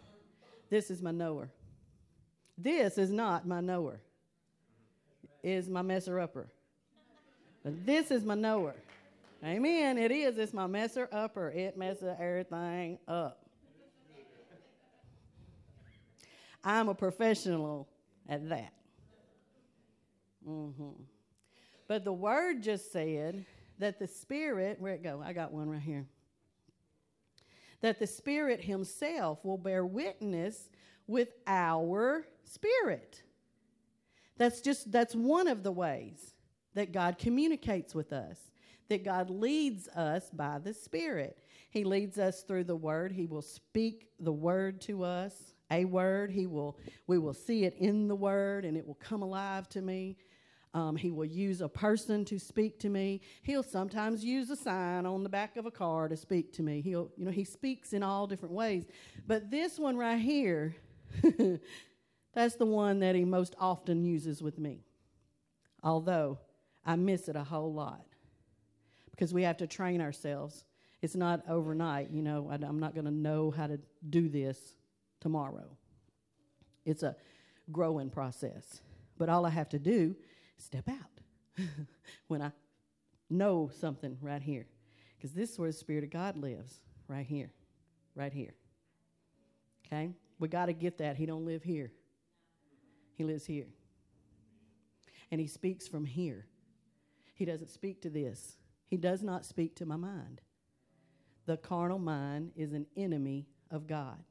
This 0.69 0.91
is 0.91 1.01
my 1.01 1.11
knower. 1.11 1.49
This 2.57 2.97
is 2.97 3.09
not 3.09 3.47
my 3.47 3.61
knower. 3.61 4.01
Is 5.41 5.69
my 5.69 5.81
messer 5.81 6.19
upper. 6.19 6.47
But 7.63 7.85
this 7.85 8.11
is 8.11 8.25
my 8.25 8.35
knower. 8.35 8.75
Amen. 9.41 9.97
It 9.97 10.11
is. 10.11 10.37
It's 10.37 10.53
my 10.53 10.67
messer 10.67 11.07
upper. 11.13 11.49
It 11.49 11.77
messes 11.77 12.13
everything 12.19 12.99
up. 13.07 13.44
I'm 16.65 16.89
a 16.89 16.95
professional 16.95 17.87
at 18.27 18.49
that. 18.49 18.73
Mm-hmm. 20.47 21.03
But 21.87 22.03
the 22.03 22.13
word 22.13 22.63
just 22.63 22.91
said 22.91 23.45
that 23.77 23.99
the 23.99 24.07
Spirit, 24.07 24.77
where 24.79 24.93
it 24.93 25.03
go? 25.03 25.21
I 25.23 25.33
got 25.33 25.53
one 25.53 25.69
right 25.69 25.81
here. 25.81 26.07
That 27.81 27.99
the 27.99 28.07
Spirit 28.07 28.61
Himself 28.61 29.45
will 29.45 29.59
bear 29.59 29.85
witness 29.85 30.69
with 31.05 31.29
our 31.45 32.25
spirit. 32.43 33.21
That's 34.37 34.61
just 34.61 34.91
that's 34.91 35.13
one 35.13 35.47
of 35.47 35.61
the 35.61 35.71
ways 35.71 36.33
that 36.73 36.91
God 36.91 37.19
communicates 37.19 37.93
with 37.93 38.11
us. 38.11 38.39
That 38.89 39.03
God 39.03 39.29
leads 39.29 39.87
us 39.89 40.29
by 40.31 40.59
the 40.59 40.73
Spirit. 40.73 41.37
He 41.69 41.83
leads 41.83 42.17
us 42.17 42.41
through 42.41 42.63
the 42.63 42.75
Word. 42.75 43.11
He 43.11 43.27
will 43.27 43.41
speak 43.41 44.07
the 44.19 44.31
Word 44.31 44.81
to 44.81 45.03
us 45.03 45.54
a 45.71 45.85
word. 45.85 46.31
He 46.31 46.47
will, 46.47 46.77
we 47.07 47.17
will 47.17 47.33
see 47.33 47.65
it 47.65 47.75
in 47.77 48.07
the 48.07 48.15
word 48.15 48.65
and 48.65 48.77
it 48.77 48.85
will 48.85 48.95
come 48.95 49.21
alive 49.21 49.67
to 49.69 49.81
me. 49.81 50.17
Um, 50.73 50.97
he 50.97 51.09
will 51.09 51.25
use 51.25 51.61
a 51.61 51.69
person 51.69 52.25
to 52.25 52.37
speak 52.37 52.79
to 52.79 52.89
me. 52.89 53.21
He'll 53.43 53.63
sometimes 53.63 54.25
use 54.25 54.49
a 54.49 54.57
sign 54.57 55.05
on 55.05 55.23
the 55.23 55.29
back 55.29 55.55
of 55.55 55.65
a 55.65 55.71
car 55.71 56.09
to 56.09 56.17
speak 56.17 56.51
to 56.53 56.63
me. 56.63 56.81
He'll, 56.81 57.09
you 57.15 57.23
know, 57.23 57.31
he 57.31 57.45
speaks 57.45 57.93
in 57.93 58.03
all 58.03 58.27
different 58.27 58.53
ways. 58.53 58.85
But 59.25 59.49
this 59.49 59.79
one 59.79 59.95
right 59.95 60.19
here, 60.19 60.75
that's 62.33 62.55
the 62.55 62.65
one 62.65 62.99
that 62.99 63.15
he 63.15 63.23
most 63.23 63.55
often 63.57 64.03
uses 64.03 64.41
with 64.41 64.59
me. 64.59 64.83
Although 65.81 66.39
I 66.85 66.97
miss 66.97 67.29
it 67.29 67.37
a 67.37 67.43
whole 67.43 67.73
lot 67.73 68.05
because 69.11 69.33
we 69.33 69.43
have 69.43 69.57
to 69.57 69.67
train 69.67 70.01
ourselves. 70.01 70.65
It's 71.01 71.15
not 71.15 71.41
overnight, 71.47 72.11
you 72.11 72.21
know. 72.21 72.49
I, 72.51 72.55
I'm 72.55 72.79
not 72.79 72.93
going 72.93 73.05
to 73.05 73.11
know 73.11 73.49
how 73.49 73.67
to 73.67 73.79
do 74.09 74.27
this 74.27 74.73
tomorrow. 75.25 75.65
It's 76.85 77.01
a 77.01 77.15
growing 77.71 78.11
process. 78.11 78.81
But 79.17 79.27
all 79.27 79.43
I 79.43 79.49
have 79.49 79.69
to 79.69 79.79
do 79.79 80.15
is 80.55 80.65
step 80.65 80.87
out 80.87 81.65
when 82.27 82.43
I 82.43 82.51
know 83.27 83.71
something 83.73 84.19
right 84.21 84.43
here. 84.43 84.67
Because 85.17 85.31
this 85.31 85.49
is 85.49 85.57
where 85.57 85.71
the 85.71 85.73
Spirit 85.73 86.03
of 86.03 86.11
God 86.11 86.37
lives, 86.37 86.79
right 87.07 87.25
here. 87.25 87.49
Right 88.13 88.31
here. 88.31 88.53
Okay? 89.87 90.11
We 90.37 90.47
got 90.47 90.67
to 90.67 90.73
get 90.73 90.99
that. 90.99 91.15
He 91.15 91.25
don't 91.25 91.43
live 91.43 91.63
here. 91.63 91.91
He 93.15 93.23
lives 93.23 93.47
here. 93.47 93.69
And 95.31 95.41
he 95.41 95.47
speaks 95.47 95.87
from 95.87 96.05
here. 96.05 96.45
He 97.33 97.45
doesn't 97.45 97.71
speak 97.71 98.03
to 98.03 98.11
this. 98.11 98.57
He 98.85 98.97
does 98.97 99.23
not 99.23 99.43
speak 99.43 99.75
to 99.77 99.87
my 99.87 99.95
mind. 99.95 100.41
The 101.47 101.57
carnal 101.57 101.97
mind 101.97 102.51
is 102.55 102.73
an 102.73 102.85
enemy 102.95 103.47
of 103.71 103.87
God 103.87 104.23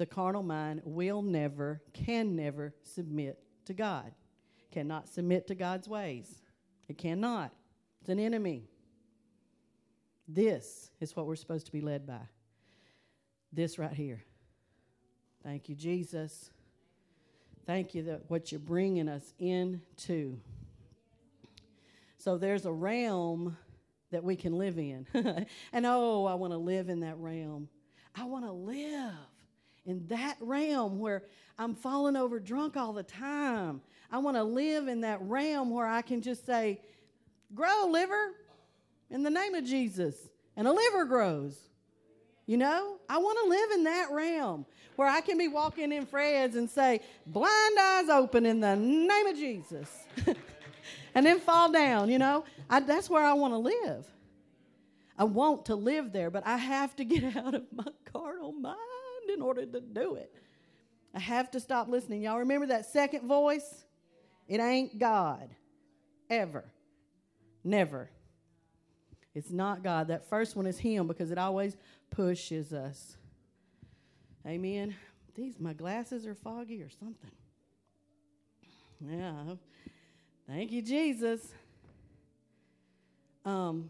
the 0.00 0.06
carnal 0.06 0.42
mind 0.42 0.80
will 0.82 1.20
never, 1.20 1.82
can 1.92 2.34
never 2.34 2.72
submit 2.82 3.38
to 3.66 3.74
God. 3.74 4.10
Cannot 4.72 5.10
submit 5.10 5.46
to 5.48 5.54
God's 5.54 5.86
ways. 5.86 6.40
It 6.88 6.96
cannot. 6.96 7.52
It's 8.00 8.08
an 8.08 8.18
enemy. 8.18 8.70
This 10.26 10.90
is 11.00 11.14
what 11.14 11.26
we're 11.26 11.36
supposed 11.36 11.66
to 11.66 11.72
be 11.72 11.82
led 11.82 12.06
by. 12.06 12.22
This 13.52 13.78
right 13.78 13.92
here. 13.92 14.24
Thank 15.44 15.68
you, 15.68 15.74
Jesus. 15.74 16.48
Thank 17.66 17.94
you 17.94 18.04
that 18.04 18.22
what 18.28 18.50
you're 18.50 18.58
bringing 18.58 19.06
us 19.06 19.34
into. 19.38 20.40
So 22.16 22.38
there's 22.38 22.64
a 22.64 22.72
realm 22.72 23.54
that 24.12 24.24
we 24.24 24.34
can 24.34 24.56
live 24.56 24.78
in. 24.78 25.06
and 25.74 25.84
oh, 25.84 26.24
I 26.24 26.36
want 26.36 26.54
to 26.54 26.58
live 26.58 26.88
in 26.88 27.00
that 27.00 27.18
realm. 27.18 27.68
I 28.14 28.24
want 28.24 28.46
to 28.46 28.52
live 28.52 29.12
in 29.86 30.06
that 30.08 30.36
realm 30.40 30.98
where 30.98 31.24
I'm 31.58 31.74
falling 31.74 32.16
over 32.16 32.38
drunk 32.38 32.76
all 32.76 32.92
the 32.92 33.02
time. 33.02 33.80
I 34.10 34.18
want 34.18 34.36
to 34.36 34.44
live 34.44 34.88
in 34.88 35.02
that 35.02 35.20
realm 35.22 35.70
where 35.70 35.86
I 35.86 36.02
can 36.02 36.22
just 36.22 36.46
say, 36.46 36.80
Grow, 37.54 37.88
liver, 37.90 38.34
in 39.10 39.22
the 39.22 39.30
name 39.30 39.54
of 39.54 39.64
Jesus. 39.64 40.14
And 40.56 40.68
a 40.68 40.72
liver 40.72 41.04
grows. 41.04 41.58
You 42.46 42.56
know, 42.56 42.98
I 43.08 43.18
want 43.18 43.38
to 43.42 43.48
live 43.48 43.70
in 43.72 43.84
that 43.84 44.08
realm 44.10 44.66
where 44.96 45.08
I 45.08 45.20
can 45.20 45.38
be 45.38 45.48
walking 45.48 45.92
in 45.92 46.04
Fred's 46.04 46.56
and 46.56 46.68
say, 46.68 47.00
blind 47.26 47.78
eyes 47.78 48.08
open 48.08 48.44
in 48.44 48.60
the 48.60 48.74
name 48.74 49.26
of 49.26 49.36
Jesus. 49.36 49.88
and 51.14 51.24
then 51.24 51.40
fall 51.40 51.70
down, 51.70 52.10
you 52.10 52.18
know. 52.18 52.44
I, 52.68 52.80
that's 52.80 53.08
where 53.08 53.24
I 53.24 53.32
want 53.34 53.54
to 53.54 53.58
live. 53.58 54.04
I 55.16 55.24
want 55.24 55.66
to 55.66 55.74
live 55.74 56.12
there, 56.12 56.30
but 56.30 56.46
I 56.46 56.56
have 56.56 56.96
to 56.96 57.04
get 57.04 57.36
out 57.36 57.54
of 57.54 57.62
my 57.72 57.86
carnal 58.12 58.52
mind 58.52 58.76
in 59.32 59.42
order 59.42 59.66
to 59.66 59.80
do 59.80 60.14
it. 60.14 60.32
I 61.14 61.20
have 61.20 61.50
to 61.52 61.60
stop 61.60 61.88
listening. 61.88 62.22
Y'all 62.22 62.38
remember 62.38 62.66
that 62.66 62.86
second 62.86 63.26
voice? 63.26 63.84
It 64.46 64.60
ain't 64.60 64.98
God. 64.98 65.48
Ever. 66.28 66.64
Never. 67.64 68.10
It's 69.34 69.50
not 69.50 69.82
God. 69.82 70.08
That 70.08 70.28
first 70.28 70.56
one 70.56 70.66
is 70.66 70.78
Him 70.78 71.06
because 71.06 71.30
it 71.30 71.38
always 71.38 71.76
pushes 72.10 72.72
us. 72.72 73.16
Amen. 74.46 74.94
These, 75.34 75.58
my 75.60 75.72
glasses 75.72 76.26
are 76.26 76.34
foggy 76.34 76.82
or 76.82 76.90
something. 76.90 77.30
Yeah. 79.00 79.54
Thank 80.46 80.72
you, 80.72 80.82
Jesus. 80.82 81.52
Um, 83.44 83.88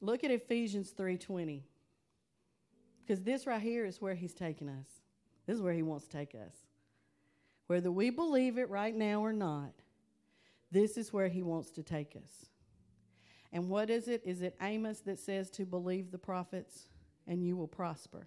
look 0.00 0.24
at 0.24 0.30
Ephesians 0.30 0.92
3.20. 0.96 1.60
Because 3.08 3.22
this 3.22 3.46
right 3.46 3.62
here 3.62 3.86
is 3.86 4.02
where 4.02 4.14
He's 4.14 4.34
taking 4.34 4.68
us. 4.68 4.86
This 5.46 5.56
is 5.56 5.62
where 5.62 5.72
He 5.72 5.82
wants 5.82 6.04
to 6.04 6.10
take 6.10 6.34
us. 6.34 6.54
Whether 7.66 7.90
we 7.90 8.10
believe 8.10 8.58
it 8.58 8.68
right 8.68 8.94
now 8.94 9.22
or 9.22 9.32
not, 9.32 9.72
this 10.70 10.98
is 10.98 11.10
where 11.10 11.28
He 11.28 11.42
wants 11.42 11.70
to 11.70 11.82
take 11.82 12.16
us. 12.16 12.50
And 13.50 13.70
what 13.70 13.88
is 13.88 14.08
it? 14.08 14.20
Is 14.26 14.42
it 14.42 14.56
Amos 14.60 15.00
that 15.00 15.18
says 15.18 15.48
to 15.52 15.64
believe 15.64 16.10
the 16.10 16.18
prophets 16.18 16.90
and 17.26 17.42
you 17.42 17.56
will 17.56 17.66
prosper? 17.66 18.26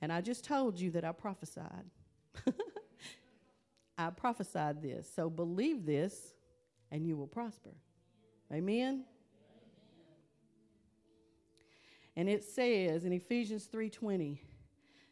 And 0.00 0.12
I 0.12 0.20
just 0.20 0.44
told 0.44 0.78
you 0.78 0.92
that 0.92 1.04
I 1.04 1.10
prophesied. 1.10 1.90
I 3.98 4.10
prophesied 4.10 4.80
this. 4.80 5.10
So 5.12 5.28
believe 5.28 5.86
this 5.86 6.34
and 6.92 7.04
you 7.04 7.16
will 7.16 7.26
prosper. 7.26 7.74
Amen? 8.52 9.06
And 12.16 12.28
it 12.28 12.44
says 12.44 13.04
in 13.04 13.12
Ephesians 13.12 13.66
3:20, 13.66 14.40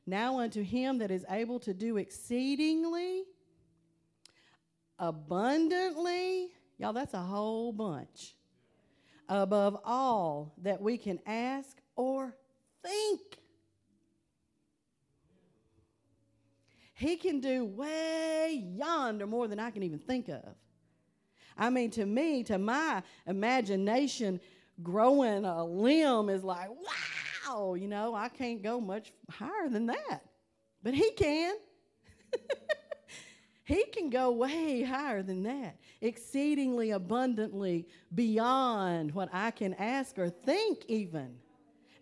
"Now 0.06 0.40
unto 0.40 0.62
him 0.62 0.98
that 0.98 1.10
is 1.10 1.24
able 1.28 1.58
to 1.60 1.72
do 1.72 1.96
exceedingly 1.96 3.26
abundantly, 5.00 6.52
y'all 6.78 6.92
that's 6.92 7.14
a 7.14 7.22
whole 7.22 7.72
bunch. 7.72 8.36
Above 9.28 9.80
all 9.84 10.54
that 10.58 10.80
we 10.80 10.98
can 10.98 11.18
ask 11.24 11.80
or 11.96 12.36
think. 12.82 13.20
He 16.94 17.16
can 17.16 17.40
do 17.40 17.64
way 17.64 18.62
yonder 18.76 19.26
more 19.26 19.48
than 19.48 19.58
I 19.58 19.70
can 19.70 19.82
even 19.82 19.98
think 19.98 20.28
of. 20.28 20.44
I 21.56 21.70
mean, 21.70 21.90
to 21.92 22.04
me, 22.04 22.42
to 22.44 22.58
my 22.58 23.02
imagination, 23.26 24.40
growing 24.82 25.44
a 25.44 25.64
limb 25.64 26.28
is 26.28 26.44
like, 26.44 26.68
wow, 26.70 27.74
you 27.74 27.88
know, 27.88 28.14
I 28.14 28.28
can't 28.28 28.62
go 28.62 28.80
much 28.80 29.12
higher 29.30 29.68
than 29.68 29.86
that. 29.86 30.22
But 30.82 30.94
he 30.94 31.10
can. 31.12 31.56
he 33.64 33.84
can 33.92 34.10
go 34.10 34.30
way 34.30 34.82
higher 34.82 35.22
than 35.22 35.42
that, 35.44 35.76
exceedingly 36.00 36.90
abundantly 36.90 37.86
beyond 38.14 39.12
what 39.14 39.28
I 39.32 39.50
can 39.50 39.74
ask 39.74 40.18
or 40.18 40.30
think, 40.30 40.84
even. 40.88 41.36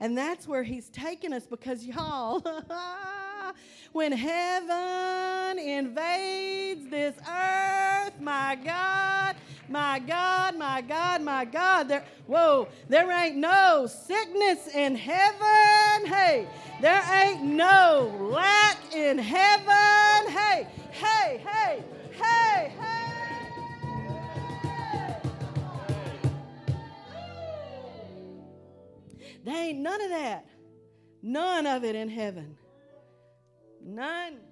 And 0.01 0.17
that's 0.17 0.47
where 0.47 0.63
he's 0.63 0.89
taking 0.91 1.33
us 1.33 1.47
because, 1.47 1.85
y'all, 1.85 2.41
when 3.93 4.13
heaven 4.13 5.59
invades 5.59 6.89
this 6.89 7.17
earth, 7.29 8.21
my 8.21 8.57
God, 8.65 9.35
my 9.69 9.99
God, 9.99 10.57
my 10.57 10.81
God, 10.81 11.23
my 11.23 11.45
God, 11.45 11.89
there, 11.89 12.05
whoa, 12.27 12.69
there 12.89 13.11
ain't 13.11 13.37
no 13.37 13.87
sickness 13.87 14.69
in 14.75 14.95
heaven. 14.95 16.07
Hey, 16.07 16.49
there 16.81 17.03
ain't 17.23 17.43
no 17.43 18.13
lack 18.31 18.95
in 18.95 19.19
heaven. 19.19 20.33
Hey, 20.33 20.67
hey, 20.91 21.43
hey, 21.45 21.85
hey, 22.13 22.73
hey. 22.79 22.99
There 29.45 29.57
ain't 29.57 29.79
none 29.79 30.01
of 30.01 30.11
that. 30.11 30.47
None 31.23 31.67
of 31.67 31.85
it 31.85 31.97
in 31.97 32.09
heaven. 32.09 32.57
None. 33.83 34.48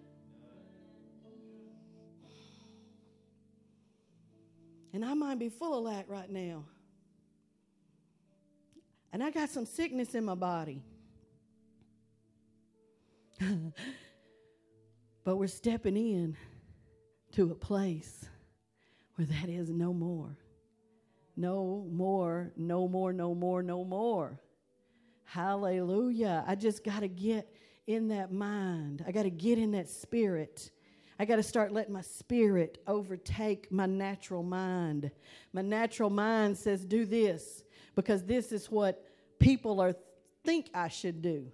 And 4.97 5.05
I 5.05 5.13
might 5.13 5.39
be 5.39 5.51
full 5.51 5.87
of 5.87 5.93
that 5.93 6.09
right 6.09 6.31
now. 6.31 6.65
And 9.13 9.23
I 9.23 9.31
got 9.31 9.51
some 9.51 9.67
sickness 9.67 10.15
in 10.15 10.25
my 10.25 10.35
body. 10.35 10.83
but 15.23 15.37
we're 15.37 15.49
stepping 15.49 15.99
in 15.99 16.35
to 17.33 17.51
a 17.51 17.55
place 17.55 18.25
where 19.17 19.27
that 19.27 19.51
is 19.51 19.69
no 19.69 19.93
more. 19.93 20.39
No 21.37 21.87
more, 21.93 22.55
no 22.57 22.89
more, 22.89 23.13
no 23.13 23.35
more, 23.35 23.63
no 23.63 23.85
more. 23.85 24.41
Hallelujah. 25.25 26.43
I 26.47 26.55
just 26.55 26.83
got 26.83 27.01
to 27.01 27.09
get 27.09 27.55
in 27.87 28.09
that 28.09 28.33
mind. 28.33 29.05
I 29.07 29.13
got 29.13 29.25
to 29.25 29.31
get 29.31 29.59
in 29.59 29.73
that 29.73 29.91
spirit. 29.91 30.71
I 31.19 31.25
got 31.25 31.37
to 31.37 31.43
start 31.43 31.73
letting 31.73 31.93
my 31.93 32.03
spirit 32.03 32.83
overtake 32.87 33.73
my 33.73 33.87
natural 33.87 34.43
mind. 34.43 35.11
My 35.53 35.63
natural 35.63 36.11
mind 36.11 36.59
says, 36.59 36.85
do 36.85 37.07
this 37.07 37.65
because 37.95 38.25
this 38.25 38.53
is 38.53 38.71
what 38.71 39.03
people 39.39 39.81
are 39.81 39.95
think 40.45 40.71
I 40.75 40.89
should 40.89 41.23
do. 41.23 41.47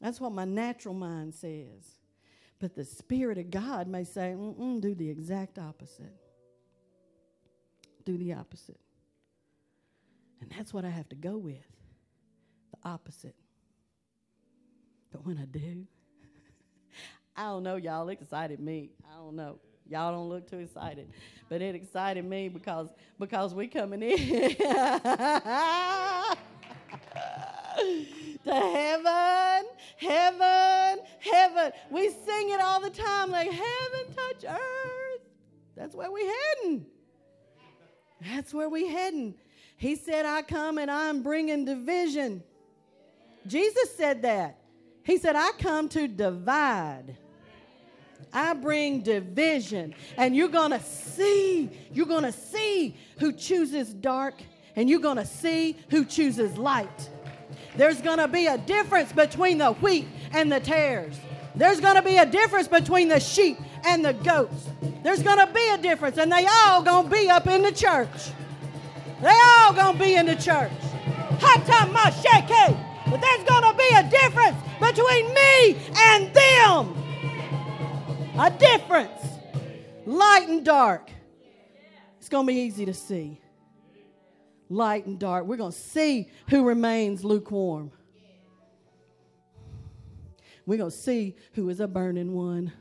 That's 0.00 0.20
what 0.20 0.32
my 0.32 0.44
natural 0.44 0.94
mind 0.94 1.34
says. 1.34 1.98
But 2.60 2.74
the 2.74 2.84
Spirit 2.84 3.38
of 3.38 3.50
God 3.50 3.86
may 3.86 4.04
say, 4.04 4.34
do 4.34 4.94
the 4.94 5.08
exact 5.08 5.58
opposite. 5.58 6.14
Do 8.04 8.16
the 8.16 8.34
opposite. 8.34 8.80
And 10.40 10.50
that's 10.56 10.72
what 10.72 10.84
I 10.84 10.90
have 10.90 11.08
to 11.10 11.16
go 11.16 11.36
with 11.36 11.66
the 12.72 12.88
opposite. 12.88 13.36
But 15.10 15.24
when 15.24 15.38
I 15.38 15.44
do, 15.46 15.86
I 17.38 17.42
don't 17.42 17.62
know, 17.62 17.76
y'all. 17.76 18.08
It 18.08 18.18
excited 18.20 18.58
me. 18.58 18.90
I 19.08 19.16
don't 19.16 19.36
know. 19.36 19.60
Y'all 19.88 20.12
don't 20.12 20.28
look 20.28 20.50
too 20.50 20.58
excited, 20.58 21.08
but 21.48 21.62
it 21.62 21.76
excited 21.76 22.24
me 22.24 22.48
because 22.48 22.88
because 23.20 23.54
we 23.54 23.68
coming 23.68 24.02
in 24.02 24.18
to 24.58 24.66
heaven, 28.44 29.66
heaven, 29.98 30.98
heaven. 31.20 31.72
We 31.92 32.10
sing 32.10 32.50
it 32.50 32.60
all 32.60 32.80
the 32.80 32.90
time, 32.90 33.30
like 33.30 33.52
heaven 33.52 34.14
touch 34.16 34.44
earth. 34.44 35.20
That's 35.76 35.94
where 35.94 36.10
we 36.10 36.26
heading. 36.26 36.86
That's 38.20 38.52
where 38.52 38.68
we 38.68 38.88
heading. 38.88 39.36
He 39.76 39.94
said, 39.94 40.26
"I 40.26 40.42
come 40.42 40.78
and 40.78 40.90
I'm 40.90 41.22
bringing 41.22 41.64
division." 41.64 42.42
Jesus 43.46 43.94
said 43.96 44.22
that. 44.22 44.58
He 45.08 45.16
said, 45.16 45.36
I 45.36 45.52
come 45.58 45.88
to 45.90 46.06
divide. 46.06 47.16
I 48.32 48.54
bring 48.54 49.00
division. 49.00 49.94
And 50.16 50.36
you're 50.36 50.48
going 50.48 50.70
to 50.70 50.80
see, 50.80 51.70
you're 51.92 52.06
going 52.06 52.24
to 52.24 52.32
see 52.32 52.96
who 53.18 53.32
chooses 53.32 53.92
dark 53.92 54.34
and 54.76 54.88
you're 54.88 55.00
going 55.00 55.16
to 55.16 55.26
see 55.26 55.76
who 55.90 56.04
chooses 56.04 56.56
light. 56.56 57.08
There's 57.76 58.00
going 58.00 58.18
to 58.18 58.28
be 58.28 58.46
a 58.46 58.58
difference 58.58 59.12
between 59.12 59.58
the 59.58 59.72
wheat 59.72 60.06
and 60.32 60.52
the 60.52 60.60
tares. 60.60 61.18
There's 61.54 61.80
going 61.80 61.96
to 61.96 62.02
be 62.02 62.18
a 62.18 62.26
difference 62.26 62.68
between 62.68 63.08
the 63.08 63.18
sheep 63.18 63.58
and 63.84 64.04
the 64.04 64.12
goats. 64.12 64.68
There's 65.02 65.22
going 65.22 65.44
to 65.44 65.52
be 65.52 65.68
a 65.70 65.78
difference, 65.78 66.18
and 66.18 66.30
they 66.30 66.46
all 66.46 66.82
going 66.82 67.08
to 67.08 67.10
be 67.10 67.28
up 67.28 67.46
in 67.48 67.62
the 67.62 67.72
church. 67.72 68.30
They 69.20 69.36
all 69.58 69.72
going 69.72 69.98
to 69.98 70.04
be 70.04 70.14
in 70.14 70.26
the 70.26 70.36
church. 70.36 70.70
Masheke. 71.38 72.84
But 73.10 73.20
there's 73.20 73.44
going 73.44 73.62
to 73.62 73.74
be 73.76 73.88
a 73.94 74.08
difference 74.10 74.56
between 74.78 75.34
me 75.34 75.76
and 75.96 76.34
them. 76.34 76.97
A 78.38 78.50
difference. 78.50 79.20
Light 80.06 80.48
and 80.48 80.64
dark. 80.64 81.10
It's 82.18 82.28
going 82.28 82.46
to 82.46 82.52
be 82.52 82.60
easy 82.60 82.86
to 82.86 82.94
see. 82.94 83.40
Light 84.68 85.06
and 85.06 85.18
dark. 85.18 85.46
We're 85.46 85.56
going 85.56 85.72
to 85.72 85.78
see 85.78 86.30
who 86.48 86.64
remains 86.64 87.24
lukewarm. 87.24 87.90
We're 90.66 90.78
going 90.78 90.90
to 90.90 90.96
see 90.96 91.36
who 91.54 91.68
is 91.68 91.80
a 91.80 91.88
burning 91.88 92.32
one. 92.32 92.72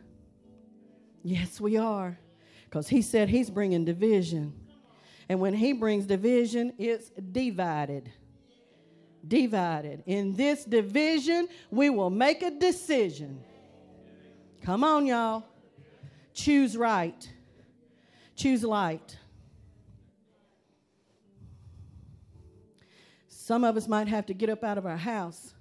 Yes, 1.24 1.60
we 1.60 1.78
are. 1.78 2.20
Because 2.66 2.88
he 2.88 3.02
said 3.02 3.30
he's 3.30 3.50
bringing 3.50 3.84
division. 3.84 4.54
And 5.28 5.40
when 5.40 5.54
he 5.54 5.74
brings 5.74 6.06
division, 6.06 6.74
it's 6.78 7.10
divided 7.10 8.12
divided. 9.28 10.04
In 10.06 10.34
this 10.34 10.64
division, 10.64 11.48
we 11.70 11.90
will 11.90 12.10
make 12.10 12.44
a 12.44 12.52
decision. 12.52 13.44
Come 14.68 14.84
on, 14.84 15.06
y'all. 15.06 15.46
Choose 16.34 16.76
right, 16.76 17.30
choose 18.36 18.66
light. 18.66 19.18
Some 23.30 23.64
of 23.64 23.78
us 23.78 23.88
might 23.88 24.10
have 24.10 24.26
to 24.26 24.34
get 24.34 24.50
up 24.50 24.66
out 24.66 24.78
of 24.78 24.86
our 24.86 24.98
house. 24.98 25.54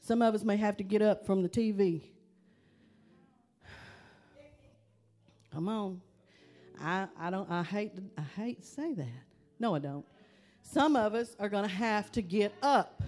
Some 0.00 0.22
of 0.22 0.36
us 0.36 0.44
may 0.44 0.56
have 0.56 0.76
to 0.76 0.84
get 0.84 1.02
up 1.02 1.26
from 1.26 1.42
the 1.42 1.48
TV. 1.48 2.02
Come 5.52 5.68
on. 5.68 6.00
I, 6.80 7.08
I 7.18 7.30
don't 7.30 7.50
I 7.50 7.64
hate 7.64 7.96
to, 7.96 8.02
I 8.18 8.40
hate 8.40 8.60
to 8.60 8.68
say 8.68 8.94
that. 8.94 9.24
No, 9.58 9.74
I 9.74 9.80
don't. 9.80 10.06
Some 10.62 10.94
of 10.94 11.14
us 11.14 11.34
are 11.40 11.48
going 11.48 11.64
to 11.64 11.74
have 11.74 12.12
to 12.12 12.22
get 12.22 12.52
up. 12.62 13.02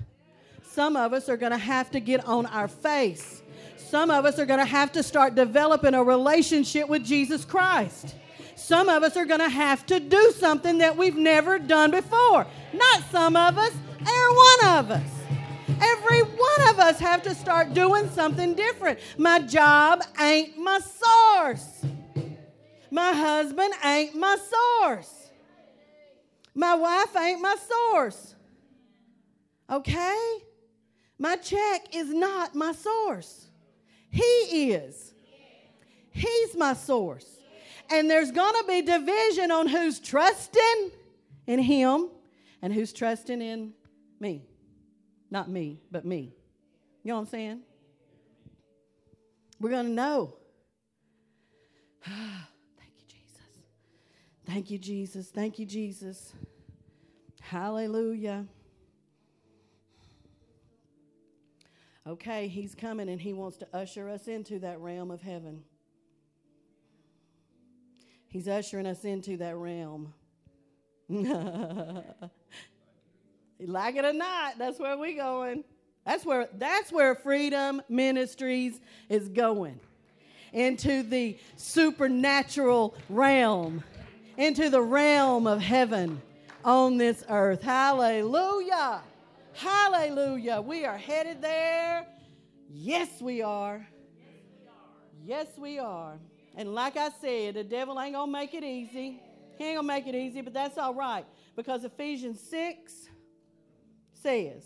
Some 0.65 0.97
of 0.97 1.13
us 1.13 1.29
are 1.29 1.37
going 1.37 1.53
to 1.53 1.59
have 1.59 1.93
to 1.93 2.01
get 2.01 2.27
on 2.27 2.47
our 2.47 2.67
face. 2.67 3.43
Some 3.77 4.11
of 4.11 4.25
us 4.25 4.39
are 4.39 4.47
going 4.47 4.59
to 4.59 4.65
have 4.65 4.93
to 4.93 5.03
start 5.03 5.35
developing 5.35 5.95
a 5.95 6.03
relationship 6.03 6.89
with 6.89 7.05
Jesus 7.05 7.45
Christ. 7.45 8.15
Some 8.55 8.89
of 8.89 9.03
us 9.03 9.17
are 9.17 9.25
going 9.25 9.41
to 9.41 9.49
have 9.49 9.85
to 9.87 10.01
do 10.01 10.33
something 10.39 10.79
that 10.79 10.97
we've 10.97 11.17
never 11.17 11.59
done 11.59 11.91
before. 11.91 12.47
Not 12.73 13.03
some 13.11 13.37
of 13.37 13.59
us, 13.59 13.73
every 14.01 14.37
one 14.37 14.79
of 14.79 14.91
us. 14.91 15.11
Every 15.81 16.23
one 16.23 16.69
of 16.69 16.79
us 16.79 17.01
have 17.01 17.23
to 17.25 17.35
start 17.35 17.75
doing 17.75 18.09
something 18.11 18.55
different. 18.55 19.01
My 19.19 19.41
job 19.41 20.03
ain't 20.21 20.57
my 20.57 20.79
source. 20.79 21.85
My 22.91 23.13
husband 23.13 23.75
ain't 23.85 24.15
my 24.15 24.37
source. 24.37 25.31
My 26.55 26.75
wife 26.75 27.17
ain't 27.17 27.41
my 27.41 27.57
source. 27.57 28.35
Okay? 29.71 30.39
My 31.19 31.37
check 31.37 31.95
is 31.95 32.13
not 32.13 32.55
my 32.55 32.73
source. 32.73 33.47
He 34.13 34.73
is. 34.73 35.15
He's 36.11 36.55
my 36.55 36.75
source. 36.75 37.27
And 37.91 38.09
there's 38.09 38.31
going 38.31 38.55
to 38.61 38.65
be 38.69 38.83
division 38.83 39.51
on 39.51 39.67
who's 39.67 39.99
trusting 39.99 40.91
in 41.47 41.59
Him 41.59 42.11
and 42.61 42.73
who's 42.73 42.93
trusting 42.93 43.41
in 43.41 43.73
me. 44.21 44.45
Not 45.31 45.49
me, 45.49 45.81
but 45.91 46.05
me. 46.05 46.35
You 47.03 47.09
know 47.09 47.15
what 47.17 47.21
I'm 47.23 47.27
saying? 47.27 47.61
We're 49.59 49.71
going 49.71 49.87
to 49.87 49.93
know. 49.93 50.35
Thank 52.05 52.93
you, 52.99 53.05
Jesus. 53.09 53.65
Thank 54.47 54.71
you, 54.71 54.79
Jesus. 54.79 55.29
Thank 55.29 55.59
you, 55.59 55.67
Jesus. 55.67 56.35
Hallelujah. 57.41 58.47
Okay, 62.07 62.49
he's 62.49 62.75
coming 62.75 63.09
and 63.09 63.21
he 63.21 63.33
wants 63.33 63.57
to 63.59 63.69
usher 63.73 64.09
us 64.09 64.27
into 64.27 64.59
that 64.59 64.81
realm 64.81 65.11
of 65.11 65.23
heaven. 65.23 65.63
He's 68.27 68.49
ushering 68.49 68.87
us 68.87 69.05
into 69.05 69.37
that 69.37 69.57
realm. 69.57 70.13
like 71.09 72.05
it 73.97 74.05
or 74.05 74.13
not, 74.13 74.59
that's 74.59 74.81
where 74.81 74.99
we're 74.99 75.17
going. 75.17 75.63
That's 76.05 76.25
where 76.25 76.49
that's 76.55 76.91
where 76.91 77.15
Freedom 77.15 77.81
Ministries 77.89 78.81
is 79.09 79.29
going. 79.29 79.79
Into 80.53 81.03
the 81.03 81.39
supernatural 81.57 82.95
realm, 83.09 83.85
into 84.37 84.71
the 84.71 84.83
realm 84.83 85.47
of 85.47 85.61
heaven 85.61 86.21
on 86.65 86.99
this 86.99 87.25
earth. 87.29 87.63
Hallelujah. 87.63 89.03
Hallelujah. 89.55 90.61
We 90.61 90.85
are 90.85 90.99
headed 90.99 91.43
there. 91.43 92.07
Yes, 92.69 93.21
we 93.21 93.43
are. 93.43 93.87
Yes, 95.25 95.47
we 95.59 95.79
are. 95.79 96.19
And 96.57 96.75
like 96.75 96.97
I 96.97 97.11
said, 97.21 97.55
the 97.55 97.65
devil 97.65 98.01
ain't 98.01 98.15
going 98.15 98.29
to 98.29 98.33
make 98.33 98.55
it 98.55 98.65
easy. 98.65 99.21
He 99.57 99.65
ain't 99.65 99.77
going 99.77 99.77
to 99.77 99.83
make 99.83 100.07
it 100.07 100.15
easy, 100.15 100.41
but 100.41 100.53
that's 100.53 100.79
all 100.79 100.95
right 100.95 101.25
because 101.57 101.85
Ephesians 101.85 102.41
6 102.41 103.09
says, 104.13 104.65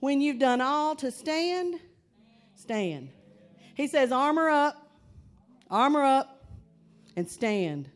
when 0.00 0.20
you've 0.20 0.38
done 0.38 0.60
all 0.60 0.94
to 0.96 1.10
stand, 1.10 1.80
stand. 2.54 3.10
He 3.74 3.86
says, 3.86 4.12
armor 4.12 4.48
up, 4.48 4.90
armor 5.70 6.02
up, 6.02 6.44
and 7.16 7.28
stand 7.28 7.90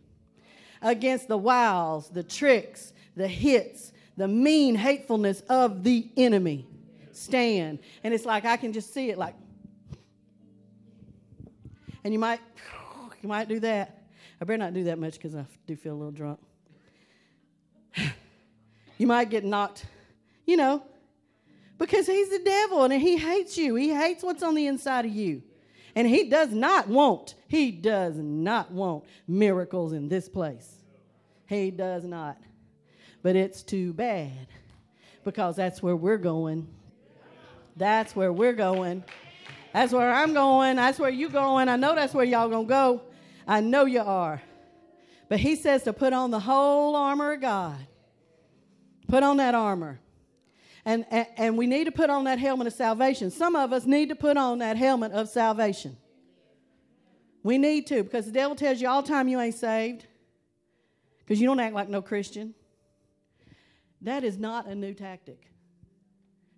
against 0.82 1.28
the 1.28 1.36
wiles, 1.36 2.08
the 2.10 2.22
tricks, 2.22 2.92
the 3.16 3.28
hits, 3.28 3.89
the 4.20 4.28
mean 4.28 4.74
hatefulness 4.74 5.40
of 5.48 5.82
the 5.82 6.06
enemy. 6.14 6.66
Stand. 7.12 7.78
And 8.04 8.12
it's 8.12 8.26
like 8.26 8.44
I 8.44 8.58
can 8.58 8.74
just 8.74 8.92
see 8.92 9.08
it 9.08 9.16
like, 9.16 9.34
and 12.04 12.12
you 12.12 12.18
might, 12.18 12.40
you 13.22 13.30
might 13.30 13.48
do 13.48 13.60
that. 13.60 14.02
I 14.38 14.44
better 14.44 14.58
not 14.58 14.74
do 14.74 14.84
that 14.84 14.98
much 14.98 15.14
because 15.14 15.34
I 15.34 15.46
do 15.66 15.74
feel 15.74 15.94
a 15.94 15.96
little 15.96 16.12
drunk. 16.12 16.38
you 18.98 19.06
might 19.06 19.30
get 19.30 19.42
knocked, 19.42 19.86
you 20.44 20.58
know, 20.58 20.82
because 21.78 22.06
he's 22.06 22.28
the 22.28 22.40
devil 22.40 22.84
and 22.84 22.92
he 22.92 23.16
hates 23.16 23.56
you. 23.56 23.74
He 23.74 23.88
hates 23.88 24.22
what's 24.22 24.42
on 24.42 24.54
the 24.54 24.66
inside 24.66 25.06
of 25.06 25.12
you. 25.12 25.42
And 25.94 26.06
he 26.06 26.28
does 26.28 26.50
not 26.50 26.88
want, 26.88 27.36
he 27.48 27.70
does 27.70 28.18
not 28.18 28.70
want 28.70 29.04
miracles 29.26 29.94
in 29.94 30.10
this 30.10 30.28
place. 30.28 30.76
He 31.46 31.70
does 31.70 32.04
not. 32.04 32.36
But 33.22 33.36
it's 33.36 33.62
too 33.62 33.92
bad 33.92 34.46
because 35.24 35.56
that's 35.56 35.82
where 35.82 35.96
we're 35.96 36.18
going. 36.18 36.68
That's 37.76 38.16
where 38.16 38.32
we're 38.32 38.52
going. 38.52 39.04
That's 39.72 39.92
where 39.92 40.12
I'm 40.12 40.32
going. 40.32 40.76
That's 40.76 40.98
where 40.98 41.10
you're 41.10 41.30
going. 41.30 41.68
I 41.68 41.76
know 41.76 41.94
that's 41.94 42.14
where 42.14 42.24
y'all 42.24 42.48
going 42.48 42.66
to 42.66 42.68
go. 42.68 43.02
I 43.46 43.60
know 43.60 43.84
you 43.84 44.00
are. 44.00 44.42
But 45.28 45.38
he 45.38 45.54
says 45.54 45.84
to 45.84 45.92
put 45.92 46.12
on 46.12 46.30
the 46.30 46.40
whole 46.40 46.96
armor 46.96 47.32
of 47.32 47.40
God. 47.40 47.78
Put 49.08 49.22
on 49.22 49.36
that 49.36 49.54
armor. 49.54 50.00
And, 50.84 51.04
and, 51.10 51.26
and 51.36 51.58
we 51.58 51.66
need 51.66 51.84
to 51.84 51.92
put 51.92 52.10
on 52.10 52.24
that 52.24 52.38
helmet 52.38 52.66
of 52.66 52.72
salvation. 52.72 53.30
Some 53.30 53.54
of 53.54 53.72
us 53.72 53.84
need 53.84 54.08
to 54.08 54.16
put 54.16 54.36
on 54.36 54.58
that 54.58 54.76
helmet 54.76 55.12
of 55.12 55.28
salvation. 55.28 55.96
We 57.42 57.58
need 57.58 57.86
to 57.88 58.02
because 58.02 58.26
the 58.26 58.32
devil 58.32 58.56
tells 58.56 58.80
you 58.80 58.88
all 58.88 59.02
time 59.02 59.28
you 59.28 59.40
ain't 59.40 59.54
saved 59.54 60.06
because 61.20 61.40
you 61.40 61.46
don't 61.46 61.60
act 61.60 61.74
like 61.74 61.88
no 61.88 62.02
Christian. 62.02 62.54
That 64.02 64.24
is 64.24 64.38
not 64.38 64.66
a 64.66 64.74
new 64.74 64.94
tactic. 64.94 65.50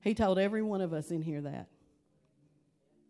He 0.03 0.15
told 0.15 0.39
every 0.39 0.63
one 0.63 0.81
of 0.81 0.93
us 0.93 1.11
in 1.11 1.23
here 1.23 1.41
that. 1.43 1.69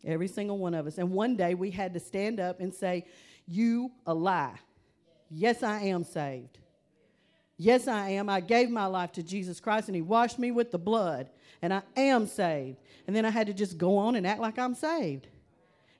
Every 0.04 0.28
single 0.28 0.58
one 0.58 0.74
of 0.74 0.86
us. 0.86 0.98
And 0.98 1.12
one 1.12 1.36
day 1.36 1.54
we 1.54 1.70
had 1.70 1.94
to 1.94 2.00
stand 2.00 2.40
up 2.40 2.60
and 2.60 2.74
say, 2.74 3.06
You 3.46 3.92
a 4.06 4.14
lie. 4.14 4.58
Yes, 5.30 5.62
I 5.62 5.82
am 5.82 6.04
saved. 6.04 6.58
Yes, 7.56 7.86
I 7.86 8.10
am. 8.10 8.28
I 8.28 8.40
gave 8.40 8.70
my 8.70 8.86
life 8.86 9.12
to 9.12 9.22
Jesus 9.22 9.60
Christ 9.60 9.88
and 9.88 9.94
He 9.94 10.02
washed 10.02 10.38
me 10.38 10.50
with 10.50 10.70
the 10.70 10.78
blood, 10.78 11.30
and 11.62 11.72
I 11.72 11.82
am 11.96 12.26
saved. 12.26 12.78
And 13.06 13.14
then 13.14 13.24
I 13.24 13.30
had 13.30 13.46
to 13.46 13.54
just 13.54 13.78
go 13.78 13.96
on 13.98 14.16
and 14.16 14.26
act 14.26 14.40
like 14.40 14.58
I'm 14.58 14.74
saved. 14.74 15.28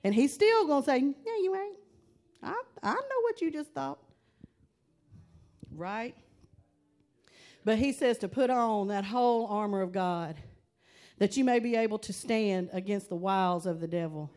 And 0.03 0.13
He's 0.13 0.33
still 0.33 0.67
going 0.67 0.83
to 0.83 0.85
say, 0.85 0.97
Yeah, 0.99 1.37
you 1.41 1.55
ain't. 1.55 1.77
I, 2.43 2.61
I 2.81 2.93
know 2.93 3.21
what 3.21 3.41
you 3.41 3.49
just 3.51 3.71
thought. 3.71 3.99
Right? 5.73 6.15
But 7.65 7.77
He 7.77 7.91
says 7.91 8.17
to 8.19 8.27
put 8.27 8.49
on 8.49 8.87
that 8.89 9.05
whole 9.05 9.47
armor 9.47 9.81
of 9.81 9.91
God 9.91 10.35
that 11.19 11.37
you 11.37 11.43
may 11.43 11.59
be 11.59 11.75
able 11.75 11.99
to 11.99 12.13
stand 12.13 12.69
against 12.73 13.09
the 13.09 13.15
wiles 13.15 13.65
of 13.65 13.79
the 13.79 13.87
devil. 13.87 14.29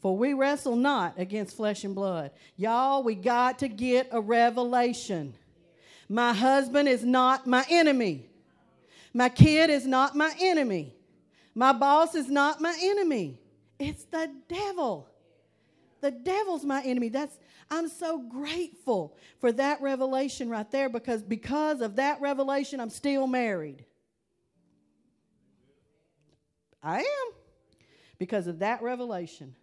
For 0.00 0.16
we 0.16 0.32
wrestle 0.32 0.76
not 0.76 1.18
against 1.18 1.56
flesh 1.56 1.84
and 1.84 1.94
blood. 1.94 2.30
Y'all, 2.56 3.02
we 3.02 3.14
got 3.14 3.58
to 3.60 3.68
get 3.68 4.08
a 4.12 4.20
revelation. 4.20 5.34
My 6.08 6.32
husband 6.32 6.88
is 6.88 7.04
not 7.04 7.46
my 7.46 7.66
enemy. 7.68 8.26
My 9.12 9.28
kid 9.28 9.70
is 9.70 9.86
not 9.86 10.14
my 10.14 10.32
enemy. 10.40 10.94
My 11.54 11.72
boss 11.72 12.14
is 12.14 12.28
not 12.28 12.60
my 12.60 12.76
enemy. 12.80 13.40
It's 13.78 14.04
the 14.04 14.30
devil. 14.48 15.08
The 16.00 16.12
devil's 16.12 16.64
my 16.64 16.82
enemy. 16.82 17.08
That's 17.08 17.36
I'm 17.70 17.88
so 17.88 18.18
grateful 18.18 19.16
for 19.40 19.52
that 19.52 19.80
revelation 19.82 20.48
right 20.48 20.70
there 20.70 20.88
because 20.88 21.22
because 21.22 21.80
of 21.80 21.96
that 21.96 22.20
revelation 22.20 22.80
I'm 22.80 22.90
still 22.90 23.26
married. 23.26 23.84
I 26.82 27.00
am. 27.00 27.32
Because 28.18 28.46
of 28.46 28.60
that 28.60 28.82
revelation. 28.82 29.54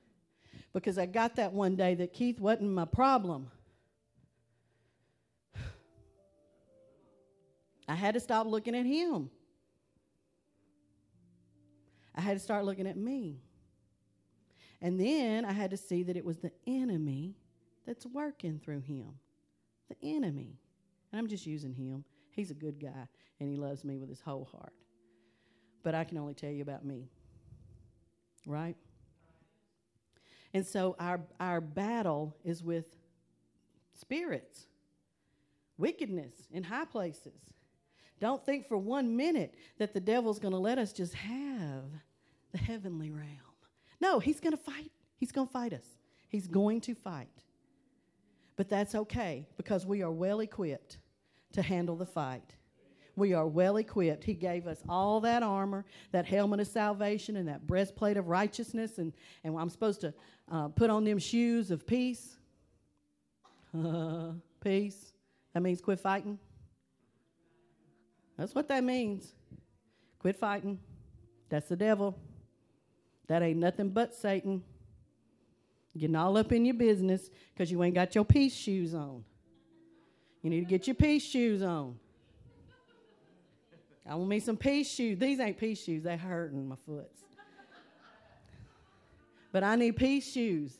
Because 0.73 0.97
I 0.97 1.05
got 1.05 1.37
that 1.37 1.53
one 1.53 1.75
day 1.75 1.95
that 1.95 2.13
Keith 2.13 2.39
wasn't 2.39 2.71
my 2.71 2.85
problem. 2.85 3.49
I 7.87 7.95
had 7.95 8.13
to 8.15 8.19
stop 8.19 8.47
looking 8.47 8.75
at 8.75 8.85
him. 8.85 9.29
I 12.15 12.21
had 12.21 12.33
to 12.33 12.39
start 12.39 12.65
looking 12.65 12.87
at 12.87 12.97
me. 12.97 13.41
And 14.81 14.99
then 14.99 15.45
I 15.45 15.51
had 15.51 15.71
to 15.71 15.77
see 15.77 16.03
that 16.03 16.17
it 16.17 16.25
was 16.25 16.37
the 16.37 16.51
enemy 16.67 17.35
that's 17.85 18.05
working 18.05 18.59
through 18.63 18.81
him. 18.81 19.19
The 19.89 20.15
enemy. 20.15 20.59
And 21.11 21.19
I'm 21.19 21.27
just 21.27 21.45
using 21.45 21.73
him. 21.73 22.03
He's 22.31 22.51
a 22.51 22.55
good 22.55 22.79
guy 22.79 23.07
and 23.39 23.49
he 23.49 23.55
loves 23.55 23.83
me 23.83 23.97
with 23.97 24.09
his 24.09 24.21
whole 24.21 24.45
heart. 24.51 24.73
But 25.83 25.95
I 25.95 26.03
can 26.03 26.17
only 26.17 26.33
tell 26.33 26.49
you 26.49 26.61
about 26.61 26.83
me. 26.83 27.09
Right? 28.45 28.75
And 30.53 30.65
so 30.65 30.95
our, 30.99 31.21
our 31.39 31.61
battle 31.61 32.35
is 32.43 32.63
with 32.63 32.85
spirits, 33.93 34.67
wickedness 35.77 36.33
in 36.51 36.63
high 36.63 36.85
places. 36.85 37.39
Don't 38.19 38.45
think 38.45 38.67
for 38.67 38.77
one 38.77 39.15
minute 39.17 39.55
that 39.77 39.93
the 39.93 39.99
devil's 39.99 40.39
going 40.39 40.53
to 40.53 40.59
let 40.59 40.77
us 40.77 40.93
just 40.93 41.13
have 41.13 41.83
the 42.51 42.57
heavenly 42.57 43.11
realm. 43.11 43.29
No, 43.99 44.19
he's 44.19 44.39
going 44.39 44.51
to 44.55 44.57
fight. 44.57 44.91
He's 45.17 45.31
going 45.31 45.47
to 45.47 45.53
fight 45.53 45.73
us. 45.73 45.85
He's 46.29 46.47
going 46.47 46.81
to 46.81 46.95
fight. 46.95 47.43
But 48.55 48.69
that's 48.69 48.95
okay 48.95 49.45
because 49.57 49.85
we 49.85 50.01
are 50.01 50.11
well 50.11 50.39
equipped 50.39 50.99
to 51.53 51.61
handle 51.61 51.95
the 51.95 52.05
fight. 52.05 52.55
We 53.15 53.33
are 53.33 53.47
well 53.47 53.77
equipped. 53.77 54.23
He 54.23 54.33
gave 54.33 54.67
us 54.67 54.81
all 54.89 55.21
that 55.21 55.41
armor, 55.41 55.85
that 56.11 56.25
helmet 56.25 56.59
of 56.59 56.67
salvation, 56.67 57.37
and 57.37 57.47
that 57.47 57.65
breastplate 57.65 58.17
of 58.17 58.27
righteousness. 58.27 58.97
And, 58.97 59.13
and 59.43 59.57
I'm 59.57 59.69
supposed 59.69 60.01
to 60.01 60.13
uh, 60.51 60.67
put 60.69 60.89
on 60.89 61.05
them 61.05 61.17
shoes 61.17 61.71
of 61.71 61.87
peace. 61.87 62.35
peace. 64.61 65.13
That 65.53 65.61
means 65.61 65.79
quit 65.79 65.99
fighting. 65.99 66.37
That's 68.37 68.53
what 68.53 68.67
that 68.67 68.83
means. 68.83 69.33
Quit 70.19 70.35
fighting. 70.35 70.79
That's 71.49 71.69
the 71.69 71.77
devil. 71.77 72.17
That 73.27 73.41
ain't 73.41 73.59
nothing 73.59 73.89
but 73.89 74.13
Satan. 74.13 74.63
Getting 75.97 76.15
all 76.15 76.37
up 76.37 76.51
in 76.51 76.65
your 76.65 76.75
business 76.75 77.29
because 77.53 77.71
you 77.71 77.81
ain't 77.83 77.95
got 77.95 78.15
your 78.15 78.25
peace 78.25 78.53
shoes 78.53 78.93
on. 78.93 79.23
You 80.41 80.49
need 80.49 80.59
to 80.59 80.65
get 80.65 80.87
your 80.87 80.95
peace 80.95 81.23
shoes 81.23 81.61
on. 81.61 81.97
I 84.07 84.15
want 84.15 84.29
me 84.29 84.39
some 84.39 84.57
peace 84.57 84.91
shoes. 84.91 85.17
These 85.17 85.39
ain't 85.39 85.57
peace 85.57 85.83
shoes, 85.83 86.03
they 86.03 86.17
hurting 86.17 86.67
my 86.67 86.75
foot. 86.85 87.09
But 89.51 89.63
I 89.63 89.75
need 89.75 89.95
peace 89.95 90.29
shoes. 90.29 90.77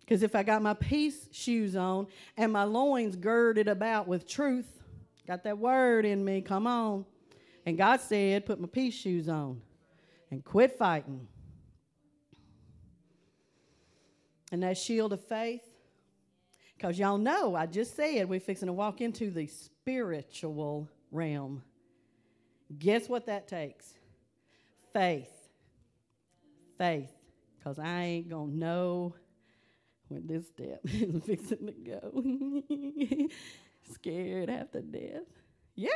Because 0.00 0.22
if 0.22 0.36
I 0.36 0.44
got 0.44 0.62
my 0.62 0.74
peace 0.74 1.28
shoes 1.32 1.74
on 1.74 2.06
and 2.36 2.52
my 2.52 2.62
loins 2.62 3.16
girded 3.16 3.66
about 3.66 4.06
with 4.06 4.28
truth, 4.28 4.76
Got 5.26 5.42
that 5.42 5.58
word 5.58 6.04
in 6.04 6.24
me. 6.24 6.40
Come 6.40 6.66
on. 6.68 7.04
And 7.64 7.76
God 7.76 8.00
said, 8.00 8.46
put 8.46 8.60
my 8.60 8.68
peace 8.68 8.94
shoes 8.94 9.28
on 9.28 9.60
and 10.30 10.44
quit 10.44 10.78
fighting. 10.78 11.26
And 14.52 14.62
that 14.62 14.78
shield 14.78 15.12
of 15.12 15.24
faith, 15.24 15.64
because 16.76 16.98
y'all 16.98 17.18
know, 17.18 17.54
I 17.54 17.66
just 17.66 17.96
said 17.96 18.28
we're 18.28 18.40
fixing 18.40 18.66
to 18.66 18.72
walk 18.72 19.00
into 19.00 19.30
the 19.30 19.46
spiritual 19.46 20.88
realm. 21.10 21.62
Guess 22.78 23.08
what 23.08 23.26
that 23.26 23.48
takes? 23.48 23.96
faith. 24.96 25.48
Faith. 26.78 27.12
Because 27.58 27.78
I 27.78 28.02
ain't 28.02 28.30
going 28.30 28.52
to 28.52 28.56
know 28.56 29.14
when 30.08 30.26
this 30.26 30.48
step 30.48 30.80
is 30.84 31.22
fixing 31.22 31.66
to 31.66 31.72
go. 31.72 33.28
Scared 33.92 34.48
to 34.72 34.80
death. 34.80 35.26
Yeah. 35.74 35.90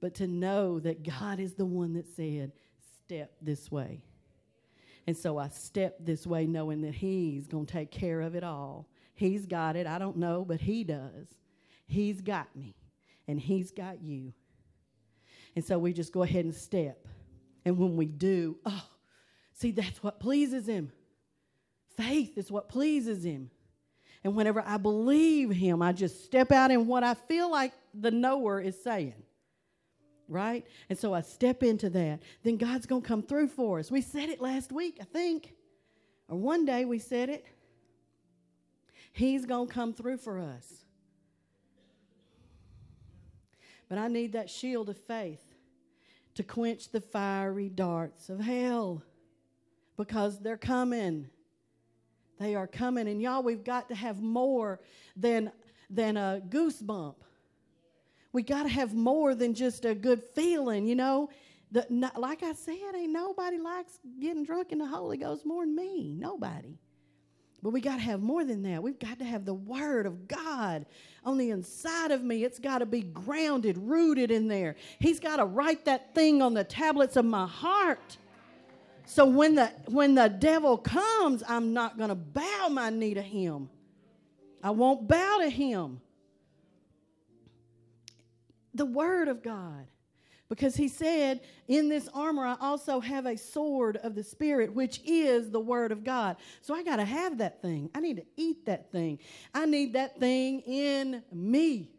But 0.00 0.14
to 0.16 0.28
know 0.28 0.78
that 0.78 1.02
God 1.02 1.40
is 1.40 1.54
the 1.54 1.66
one 1.66 1.94
that 1.94 2.06
said, 2.14 2.52
step 3.04 3.32
this 3.42 3.68
way. 3.70 4.04
And 5.06 5.16
so 5.16 5.38
I 5.38 5.48
stepped 5.48 6.04
this 6.04 6.26
way 6.26 6.46
knowing 6.46 6.82
that 6.82 6.94
He's 6.94 7.46
going 7.46 7.66
to 7.66 7.72
take 7.72 7.90
care 7.90 8.20
of 8.20 8.34
it 8.34 8.42
all. 8.42 8.88
He's 9.14 9.46
got 9.46 9.76
it. 9.76 9.86
I 9.86 9.98
don't 9.98 10.16
know, 10.16 10.44
but 10.44 10.60
He 10.60 10.84
does. 10.84 11.28
He's 11.86 12.20
got 12.20 12.54
me, 12.56 12.74
and 13.28 13.38
He's 13.38 13.70
got 13.70 14.02
you. 14.02 14.32
And 15.54 15.64
so 15.64 15.78
we 15.78 15.92
just 15.92 16.12
go 16.12 16.22
ahead 16.22 16.44
and 16.44 16.54
step. 16.54 17.06
And 17.64 17.78
when 17.78 17.96
we 17.96 18.06
do, 18.06 18.58
oh, 18.66 18.88
see, 19.52 19.70
that's 19.70 20.02
what 20.02 20.20
pleases 20.20 20.66
Him. 20.66 20.92
Faith 21.96 22.36
is 22.36 22.50
what 22.50 22.68
pleases 22.68 23.24
Him. 23.24 23.50
And 24.24 24.34
whenever 24.34 24.62
I 24.66 24.76
believe 24.76 25.50
Him, 25.50 25.82
I 25.82 25.92
just 25.92 26.24
step 26.24 26.50
out 26.50 26.72
in 26.72 26.86
what 26.86 27.04
I 27.04 27.14
feel 27.14 27.50
like 27.50 27.72
the 27.94 28.10
knower 28.10 28.60
is 28.60 28.82
saying 28.82 29.14
right? 30.28 30.66
And 30.88 30.98
so 30.98 31.14
I 31.14 31.20
step 31.20 31.62
into 31.62 31.90
that. 31.90 32.20
Then 32.42 32.56
God's 32.56 32.86
going 32.86 33.02
to 33.02 33.08
come 33.08 33.22
through 33.22 33.48
for 33.48 33.78
us. 33.78 33.90
We 33.90 34.00
said 34.00 34.28
it 34.28 34.40
last 34.40 34.72
week, 34.72 34.98
I 35.00 35.04
think, 35.04 35.52
or 36.28 36.36
one 36.36 36.64
day 36.64 36.84
we 36.84 36.98
said 36.98 37.28
it. 37.28 37.44
He's 39.12 39.46
going 39.46 39.68
to 39.68 39.72
come 39.72 39.92
through 39.92 40.18
for 40.18 40.38
us. 40.38 40.84
But 43.88 43.98
I 43.98 44.08
need 44.08 44.32
that 44.32 44.50
shield 44.50 44.88
of 44.88 44.98
faith 44.98 45.42
to 46.34 46.42
quench 46.42 46.90
the 46.90 47.00
fiery 47.00 47.68
darts 47.68 48.28
of 48.28 48.40
hell 48.40 49.02
because 49.96 50.38
they're 50.40 50.56
coming. 50.56 51.28
They 52.38 52.54
are 52.54 52.66
coming. 52.66 53.08
And 53.08 53.22
y'all, 53.22 53.42
we've 53.42 53.64
got 53.64 53.88
to 53.88 53.94
have 53.94 54.20
more 54.20 54.80
than, 55.16 55.50
than 55.88 56.16
a 56.16 56.42
goosebump 56.46 57.14
we 58.36 58.42
got 58.42 58.64
to 58.64 58.68
have 58.68 58.92
more 58.92 59.34
than 59.34 59.54
just 59.54 59.86
a 59.86 59.94
good 59.94 60.22
feeling, 60.34 60.86
you 60.86 60.94
know. 60.94 61.30
The, 61.72 61.86
not, 61.88 62.20
like 62.20 62.42
I 62.42 62.52
said, 62.52 62.94
ain't 62.94 63.10
nobody 63.10 63.56
likes 63.56 63.98
getting 64.20 64.44
drunk 64.44 64.72
in 64.72 64.78
the 64.78 64.86
Holy 64.86 65.16
Ghost 65.16 65.46
more 65.46 65.64
than 65.64 65.74
me. 65.74 66.12
Nobody. 66.12 66.76
But 67.62 67.70
we 67.70 67.80
got 67.80 67.96
to 67.96 68.02
have 68.02 68.20
more 68.20 68.44
than 68.44 68.62
that. 68.64 68.82
We've 68.82 68.98
got 68.98 69.20
to 69.20 69.24
have 69.24 69.46
the 69.46 69.54
Word 69.54 70.04
of 70.04 70.28
God 70.28 70.84
on 71.24 71.38
the 71.38 71.48
inside 71.48 72.10
of 72.10 72.22
me. 72.22 72.44
It's 72.44 72.58
got 72.58 72.80
to 72.80 72.86
be 72.86 73.00
grounded, 73.00 73.78
rooted 73.78 74.30
in 74.30 74.48
there. 74.48 74.76
He's 74.98 75.18
got 75.18 75.36
to 75.36 75.46
write 75.46 75.86
that 75.86 76.14
thing 76.14 76.42
on 76.42 76.52
the 76.52 76.62
tablets 76.62 77.16
of 77.16 77.24
my 77.24 77.46
heart. 77.46 78.18
So 79.06 79.24
when 79.24 79.54
the 79.54 79.68
when 79.86 80.14
the 80.14 80.28
devil 80.28 80.76
comes, 80.76 81.42
I'm 81.48 81.72
not 81.72 81.96
going 81.96 82.10
to 82.10 82.14
bow 82.14 82.68
my 82.70 82.90
knee 82.90 83.14
to 83.14 83.22
him. 83.22 83.70
I 84.62 84.72
won't 84.72 85.08
bow 85.08 85.38
to 85.40 85.48
him 85.48 86.02
the 88.76 88.86
Word 88.86 89.28
of 89.28 89.42
God. 89.42 89.86
Because 90.48 90.76
he 90.76 90.86
said, 90.86 91.40
In 91.66 91.88
this 91.88 92.08
armor, 92.14 92.44
I 92.44 92.56
also 92.60 93.00
have 93.00 93.26
a 93.26 93.36
sword 93.36 93.96
of 93.96 94.14
the 94.14 94.22
Spirit, 94.22 94.72
which 94.72 95.00
is 95.04 95.50
the 95.50 95.60
Word 95.60 95.90
of 95.90 96.04
God. 96.04 96.36
So 96.60 96.74
I 96.74 96.84
got 96.84 96.96
to 96.96 97.04
have 97.04 97.38
that 97.38 97.60
thing. 97.62 97.90
I 97.94 98.00
need 98.00 98.16
to 98.18 98.26
eat 98.36 98.66
that 98.66 98.92
thing. 98.92 99.18
I 99.52 99.66
need 99.66 99.94
that 99.94 100.20
thing 100.20 100.60
in 100.60 101.22
me. 101.32 101.90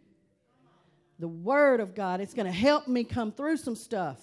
The 1.20 1.28
Word 1.28 1.82
of 1.82 1.94
God. 1.94 2.22
It's 2.22 2.34
going 2.34 2.46
to 2.46 2.52
help 2.52 2.88
me 2.88 3.04
come 3.04 3.32
through 3.32 3.58
some 3.58 3.76
stuff. 3.76 4.20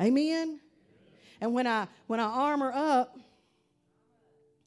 Amen? 0.00 0.60
And 1.40 1.54
when 1.54 1.66
I, 1.66 1.86
when 2.06 2.20
I 2.20 2.24
armor 2.24 2.72
up, 2.74 3.18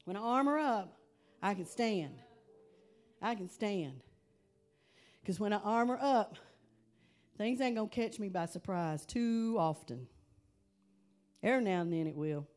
when 0.04 0.16
I 0.16 0.20
armor 0.20 0.58
up, 0.58 0.96
I 1.42 1.54
can 1.54 1.66
stand. 1.66 2.14
I 3.22 3.34
can 3.34 3.48
stand. 3.48 4.00
Because 5.20 5.38
when 5.38 5.52
I 5.52 5.58
armor 5.58 5.98
up, 6.00 6.38
Things 7.38 7.60
ain't 7.60 7.76
going 7.76 7.88
to 7.88 7.94
catch 7.94 8.18
me 8.18 8.28
by 8.28 8.46
surprise 8.46 9.06
too 9.06 9.54
often. 9.58 10.08
Every 11.40 11.62
now 11.62 11.82
and 11.82 11.92
then 11.92 12.08
it 12.08 12.16
will. 12.16 12.48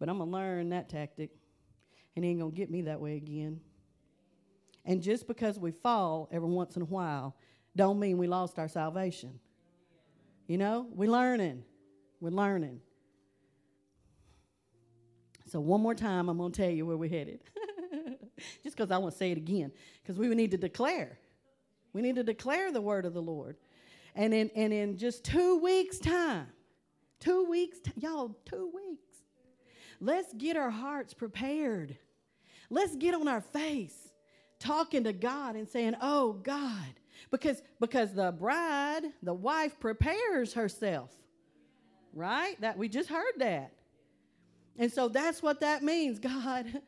But 0.00 0.08
I'm 0.08 0.18
going 0.18 0.28
to 0.28 0.36
learn 0.36 0.70
that 0.70 0.88
tactic, 0.88 1.30
and 2.16 2.24
it 2.24 2.28
ain't 2.28 2.40
going 2.40 2.50
to 2.50 2.56
get 2.56 2.68
me 2.68 2.82
that 2.82 3.00
way 3.00 3.16
again. 3.16 3.60
And 4.84 5.00
just 5.00 5.28
because 5.28 5.56
we 5.56 5.70
fall 5.70 6.28
every 6.32 6.48
once 6.48 6.74
in 6.74 6.82
a 6.82 6.86
while, 6.86 7.36
don't 7.76 8.00
mean 8.00 8.18
we 8.18 8.26
lost 8.26 8.58
our 8.58 8.66
salvation. 8.66 9.38
You 10.48 10.58
know, 10.58 10.88
we're 10.90 11.08
learning. 11.08 11.62
We're 12.20 12.30
learning. 12.30 12.80
So, 15.46 15.60
one 15.60 15.80
more 15.80 15.94
time, 15.94 16.28
I'm 16.28 16.38
going 16.38 16.50
to 16.50 16.60
tell 16.60 16.70
you 16.70 16.84
where 16.86 16.96
we're 16.96 17.08
headed. 17.08 17.40
just 18.64 18.76
because 18.76 18.90
I 18.90 18.98
want 18.98 19.12
to 19.12 19.18
say 19.18 19.30
it 19.30 19.38
again. 19.38 19.70
Because 20.02 20.18
we 20.18 20.26
need 20.34 20.50
to 20.50 20.56
declare. 20.56 21.18
We 21.92 22.02
need 22.02 22.16
to 22.16 22.24
declare 22.24 22.72
the 22.72 22.80
word 22.80 23.06
of 23.06 23.14
the 23.14 23.22
Lord. 23.22 23.56
And 24.14 24.34
in, 24.34 24.50
and 24.54 24.72
in 24.72 24.98
just 24.98 25.24
two 25.24 25.58
weeks' 25.58 25.98
time, 25.98 26.46
two 27.18 27.44
weeks, 27.44 27.78
t- 27.80 27.92
y'all, 27.96 28.36
two 28.44 28.70
weeks, 28.74 29.06
let's 30.00 30.32
get 30.34 30.56
our 30.56 30.70
hearts 30.70 31.14
prepared. 31.14 31.96
Let's 32.68 32.96
get 32.96 33.14
on 33.14 33.28
our 33.28 33.40
face 33.40 34.12
talking 34.58 35.04
to 35.04 35.12
God 35.12 35.56
and 35.56 35.68
saying, 35.68 35.96
Oh, 36.00 36.34
God. 36.34 36.94
Because, 37.30 37.62
because 37.80 38.14
the 38.14 38.32
bride, 38.32 39.02
the 39.22 39.34
wife, 39.34 39.78
prepares 39.80 40.54
herself, 40.54 41.10
right? 42.12 42.60
That 42.60 42.76
we 42.76 42.88
just 42.88 43.08
heard 43.08 43.34
that. 43.38 43.72
And 44.78 44.92
so 44.92 45.08
that's 45.08 45.42
what 45.42 45.60
that 45.60 45.82
means. 45.82 46.18
God, 46.18 46.80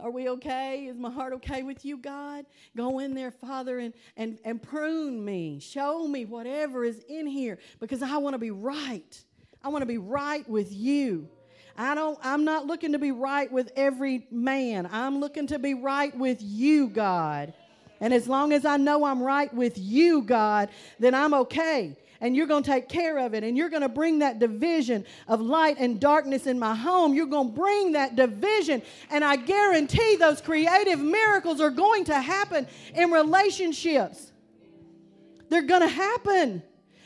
are 0.00 0.10
we 0.10 0.28
okay? 0.28 0.86
Is 0.86 0.96
my 0.96 1.10
heart 1.10 1.32
okay 1.34 1.64
with 1.64 1.84
you, 1.84 1.96
God? 1.96 2.46
Go 2.76 3.00
in 3.00 3.14
there, 3.14 3.32
Father, 3.32 3.80
and, 3.80 3.92
and, 4.16 4.38
and 4.44 4.62
prune 4.62 5.24
me. 5.24 5.58
Show 5.60 6.06
me 6.06 6.24
whatever 6.24 6.84
is 6.84 7.02
in 7.08 7.26
here 7.26 7.58
because 7.80 8.00
I 8.00 8.16
want 8.18 8.34
to 8.34 8.38
be 8.38 8.52
right. 8.52 9.20
I 9.64 9.68
want 9.68 9.82
to 9.82 9.86
be 9.86 9.98
right 9.98 10.48
with 10.48 10.72
you. 10.72 11.28
I 11.76 11.96
don't, 11.96 12.18
I'm 12.22 12.44
not 12.44 12.66
looking 12.66 12.92
to 12.92 12.98
be 12.98 13.10
right 13.10 13.50
with 13.50 13.72
every 13.74 14.26
man. 14.30 14.88
I'm 14.90 15.18
looking 15.18 15.48
to 15.48 15.58
be 15.58 15.74
right 15.74 16.16
with 16.16 16.38
you, 16.40 16.88
God. 16.88 17.52
And 18.00 18.14
as 18.14 18.28
long 18.28 18.52
as 18.52 18.64
I 18.64 18.76
know 18.76 19.04
I'm 19.04 19.22
right 19.22 19.52
with 19.52 19.78
you, 19.78 20.22
God, 20.22 20.68
then 21.00 21.14
I'm 21.14 21.34
okay 21.34 21.96
and 22.20 22.34
you're 22.34 22.46
going 22.46 22.62
to 22.62 22.70
take 22.70 22.88
care 22.88 23.18
of 23.18 23.34
it 23.34 23.44
and 23.44 23.56
you're 23.56 23.68
going 23.68 23.82
to 23.82 23.88
bring 23.88 24.18
that 24.20 24.38
division 24.38 25.04
of 25.28 25.40
light 25.40 25.76
and 25.78 26.00
darkness 26.00 26.46
in 26.46 26.58
my 26.58 26.74
home. 26.74 27.14
You're 27.14 27.26
going 27.26 27.50
to 27.50 27.54
bring 27.54 27.92
that 27.92 28.16
division. 28.16 28.82
And 29.10 29.24
I 29.24 29.36
guarantee 29.36 30.16
those 30.16 30.40
creative 30.40 30.98
miracles 30.98 31.60
are 31.60 31.70
going 31.70 32.04
to 32.06 32.18
happen 32.18 32.66
in 32.94 33.10
relationships. 33.10 34.32
They're 35.48 35.62
going 35.62 35.82
to 35.82 35.88
happen. 35.88 36.62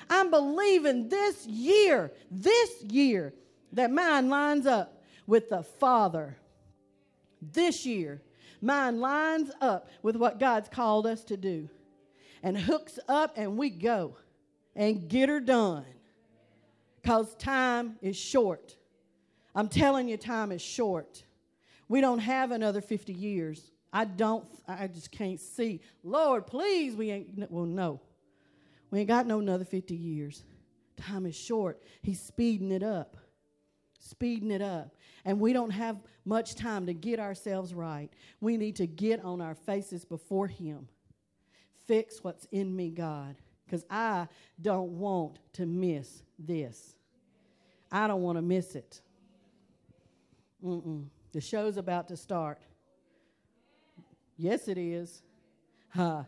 I'm 0.08 0.30
believing 0.30 1.08
this 1.08 1.46
year, 1.46 2.12
this 2.30 2.82
year, 2.82 3.34
that 3.72 3.90
mine 3.90 4.28
lines 4.28 4.66
up 4.66 5.02
with 5.26 5.48
the 5.48 5.62
Father. 5.62 6.36
This 7.40 7.84
year, 7.84 8.22
mine 8.60 9.00
lines 9.00 9.50
up 9.60 9.88
with 10.02 10.16
what 10.16 10.38
God's 10.38 10.68
called 10.68 11.06
us 11.06 11.24
to 11.24 11.36
do 11.36 11.68
and 12.42 12.58
hooks 12.58 12.98
up, 13.08 13.34
and 13.36 13.56
we 13.56 13.70
go 13.70 14.16
and 14.74 15.08
get 15.08 15.28
her 15.28 15.40
done 15.40 15.84
because 17.00 17.34
time 17.34 17.96
is 18.00 18.16
short. 18.16 18.76
I'm 19.54 19.68
telling 19.68 20.08
you, 20.08 20.16
time 20.16 20.52
is 20.52 20.62
short. 20.62 21.24
We 21.88 22.00
don't 22.00 22.20
have 22.20 22.52
another 22.52 22.80
50 22.80 23.12
years. 23.12 23.70
I 23.92 24.06
don't, 24.06 24.46
I 24.66 24.86
just 24.86 25.10
can't 25.10 25.40
see. 25.40 25.80
Lord, 26.02 26.46
please, 26.46 26.94
we 26.94 27.10
ain't, 27.10 27.50
well, 27.50 27.66
no. 27.66 28.00
We 28.90 29.00
ain't 29.00 29.08
got 29.08 29.26
no 29.26 29.40
another 29.40 29.64
50 29.64 29.94
years. 29.94 30.44
Time 30.96 31.26
is 31.26 31.36
short. 31.36 31.82
He's 32.00 32.20
speeding 32.20 32.70
it 32.70 32.82
up, 32.82 33.16
speeding 33.98 34.50
it 34.50 34.62
up. 34.62 34.94
And 35.24 35.38
we 35.38 35.52
don't 35.52 35.70
have 35.70 35.96
much 36.24 36.54
time 36.54 36.86
to 36.86 36.94
get 36.94 37.20
ourselves 37.20 37.74
right. 37.74 38.10
We 38.40 38.56
need 38.56 38.76
to 38.76 38.86
get 38.86 39.22
on 39.24 39.40
our 39.40 39.54
faces 39.54 40.04
before 40.04 40.46
Him. 40.46 40.88
Fix 41.86 42.22
what's 42.22 42.46
in 42.52 42.74
me, 42.74 42.90
God 42.90 43.36
because 43.72 43.86
I 43.88 44.28
don't 44.60 44.98
want 44.98 45.38
to 45.54 45.64
miss 45.64 46.22
this. 46.38 46.94
I 47.90 48.06
don't 48.06 48.20
want 48.20 48.36
to 48.36 48.42
miss 48.42 48.74
it. 48.74 49.00
Mm-mm. 50.62 51.06
The 51.32 51.40
show's 51.40 51.78
about 51.78 52.08
to 52.08 52.16
start. 52.18 52.58
Yes, 54.36 54.68
it 54.68 54.76
is. 54.76 55.22
Ha. 55.94 56.26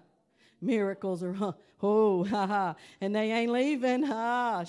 Miracles 0.63 1.23
are, 1.23 1.35
huh. 1.35 1.53
oh, 1.83 2.25
ha 2.25 2.47
ha. 2.47 2.77
And 3.03 3.15
they 3.15 3.31
ain't 3.31 3.53
leaving. 3.53 4.05
Ha. 4.05 4.65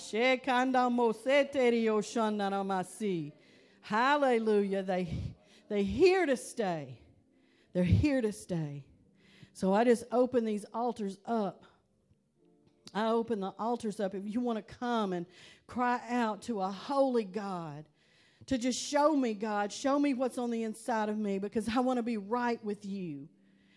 Hallelujah. 3.80 4.82
They, 4.82 5.08
they 5.70 5.82
here 5.82 6.26
to 6.26 6.36
stay. 6.36 6.98
They're 7.72 7.84
here 7.84 8.20
to 8.20 8.32
stay. 8.32 8.84
So 9.54 9.72
I 9.72 9.84
just 9.84 10.04
open 10.12 10.44
these 10.44 10.66
altars 10.74 11.16
up 11.24 11.65
I 12.96 13.10
open 13.10 13.40
the 13.40 13.52
altars 13.58 14.00
up. 14.00 14.14
If 14.14 14.22
you 14.24 14.40
want 14.40 14.56
to 14.56 14.74
come 14.74 15.12
and 15.12 15.26
cry 15.66 16.00
out 16.08 16.40
to 16.42 16.62
a 16.62 16.70
holy 16.70 17.24
God 17.24 17.84
to 18.46 18.56
just 18.56 18.80
show 18.80 19.14
me, 19.14 19.34
God, 19.34 19.70
show 19.70 19.98
me 19.98 20.14
what's 20.14 20.38
on 20.38 20.50
the 20.50 20.62
inside 20.62 21.10
of 21.10 21.18
me 21.18 21.38
because 21.38 21.68
I 21.68 21.80
want 21.80 21.98
to 21.98 22.02
be 22.02 22.16
right 22.16 22.62
with 22.64 22.86
you. 22.86 23.28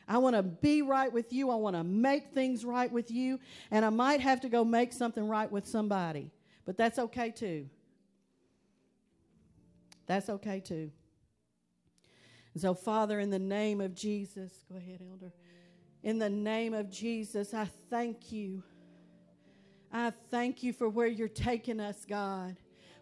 I 0.07 0.19
want 0.19 0.37
to 0.37 0.41
be 0.41 0.81
right 0.83 1.11
with 1.11 1.33
you. 1.33 1.51
I 1.51 1.55
want 1.55 1.75
to 1.75 1.83
make 1.83 2.33
things 2.33 2.63
right 2.63 2.89
with 2.89 3.11
you. 3.11 3.41
And 3.71 3.83
I 3.83 3.89
might 3.89 4.21
have 4.21 4.39
to 4.39 4.49
go 4.49 4.63
make 4.63 4.93
something 4.93 5.27
right 5.27 5.51
with 5.51 5.67
somebody, 5.67 6.31
but 6.65 6.77
that's 6.77 6.97
okay 6.97 7.29
too. 7.29 7.69
That's 10.07 10.29
okay 10.29 10.61
too. 10.61 10.91
And 12.53 12.61
so, 12.61 12.73
Father, 12.73 13.19
in 13.19 13.31
the 13.31 13.37
name 13.37 13.81
of 13.81 13.93
Jesus, 13.93 14.63
go 14.71 14.77
ahead, 14.77 15.01
Elder. 15.11 15.33
In 16.03 16.19
the 16.19 16.29
name 16.29 16.73
of 16.73 16.89
Jesus, 16.89 17.53
I 17.53 17.67
thank 17.89 18.31
you. 18.31 18.63
I 19.91 20.13
thank 20.29 20.63
you 20.63 20.73
for 20.73 20.87
where 20.87 21.07
you're 21.07 21.27
taking 21.27 21.79
us, 21.79 22.05
God 22.07 22.55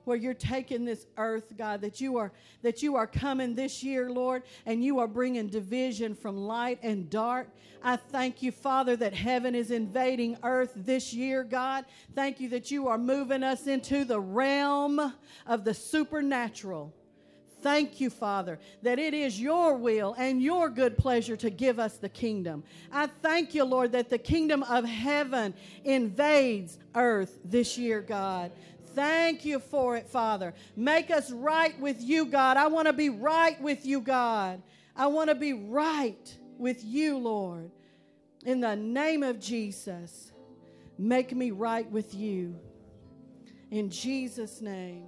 where 0.08 0.16
you're 0.16 0.34
taking 0.34 0.86
this 0.86 1.06
earth, 1.18 1.54
God, 1.58 1.82
that 1.82 2.00
you 2.00 2.16
are 2.16 2.32
that 2.62 2.82
you 2.82 2.96
are 2.96 3.06
coming 3.06 3.54
this 3.54 3.84
year, 3.84 4.10
Lord, 4.10 4.44
and 4.66 4.82
you 4.82 5.00
are 5.00 5.08
bringing 5.08 5.48
division 5.48 6.16
from 6.16 6.38
light 6.38 6.80
and 6.82 7.10
dark. 7.10 7.50
I 7.84 7.98
thank 7.98 8.42
you, 8.42 8.54
Father, 8.54 8.96
that 8.96 9.14
heaven 9.14 9.54
is 9.54 9.70
invading 9.70 10.38
earth 10.44 10.72
this 10.78 11.14
year, 11.14 11.44
God. 11.44 11.84
Thank 12.16 12.40
you 12.40 12.48
that 12.50 12.72
you 12.72 12.88
are 12.88 12.98
moving 12.98 13.44
us 13.44 13.68
into 13.68 14.06
the 14.06 14.20
realm 14.20 15.14
of 15.46 15.66
the 15.66 15.74
supernatural. 15.74 16.94
Thank 17.62 18.00
you, 18.00 18.10
Father, 18.10 18.60
that 18.84 19.00
it 19.00 19.14
is 19.14 19.42
your 19.42 19.76
will 19.76 20.16
and 20.18 20.42
your 20.42 20.70
good 20.70 20.98
pleasure 20.98 21.36
to 21.38 21.50
give 21.50 21.80
us 21.80 21.98
the 21.98 22.10
kingdom. 22.10 22.64
I 22.92 23.08
thank 23.08 23.56
you, 23.56 23.64
Lord, 23.64 23.92
that 23.94 24.10
the 24.10 24.20
kingdom 24.20 24.64
of 24.64 24.86
heaven 24.86 25.54
invades 25.84 26.78
earth 26.94 27.40
this 27.44 27.78
year, 27.78 28.02
God. 28.02 28.52
Thank 28.94 29.44
you 29.44 29.60
for 29.60 29.96
it, 29.96 30.08
Father. 30.08 30.54
Make 30.76 31.12
us 31.12 31.32
right 31.32 31.80
with 31.80 32.02
you, 32.02 32.26
God. 32.26 32.58
I 32.58 32.68
want 32.68 32.88
to 32.88 32.94
be 32.94 33.10
right 33.10 33.60
with 33.62 33.86
you, 33.86 34.02
God. 34.02 34.62
I 34.96 35.08
want 35.08 35.30
to 35.30 35.36
be 35.36 35.54
right 35.54 36.38
with 36.58 36.84
you, 36.84 37.18
Lord. 37.18 37.72
In 38.46 38.60
the 38.60 38.76
name 38.76 39.24
of 39.24 39.40
Jesus, 39.40 40.32
make 40.98 41.36
me 41.36 41.52
right 41.52 41.90
with 41.92 42.14
you. 42.14 42.56
In 43.72 43.90
Jesus' 43.90 44.62
name. 44.62 45.08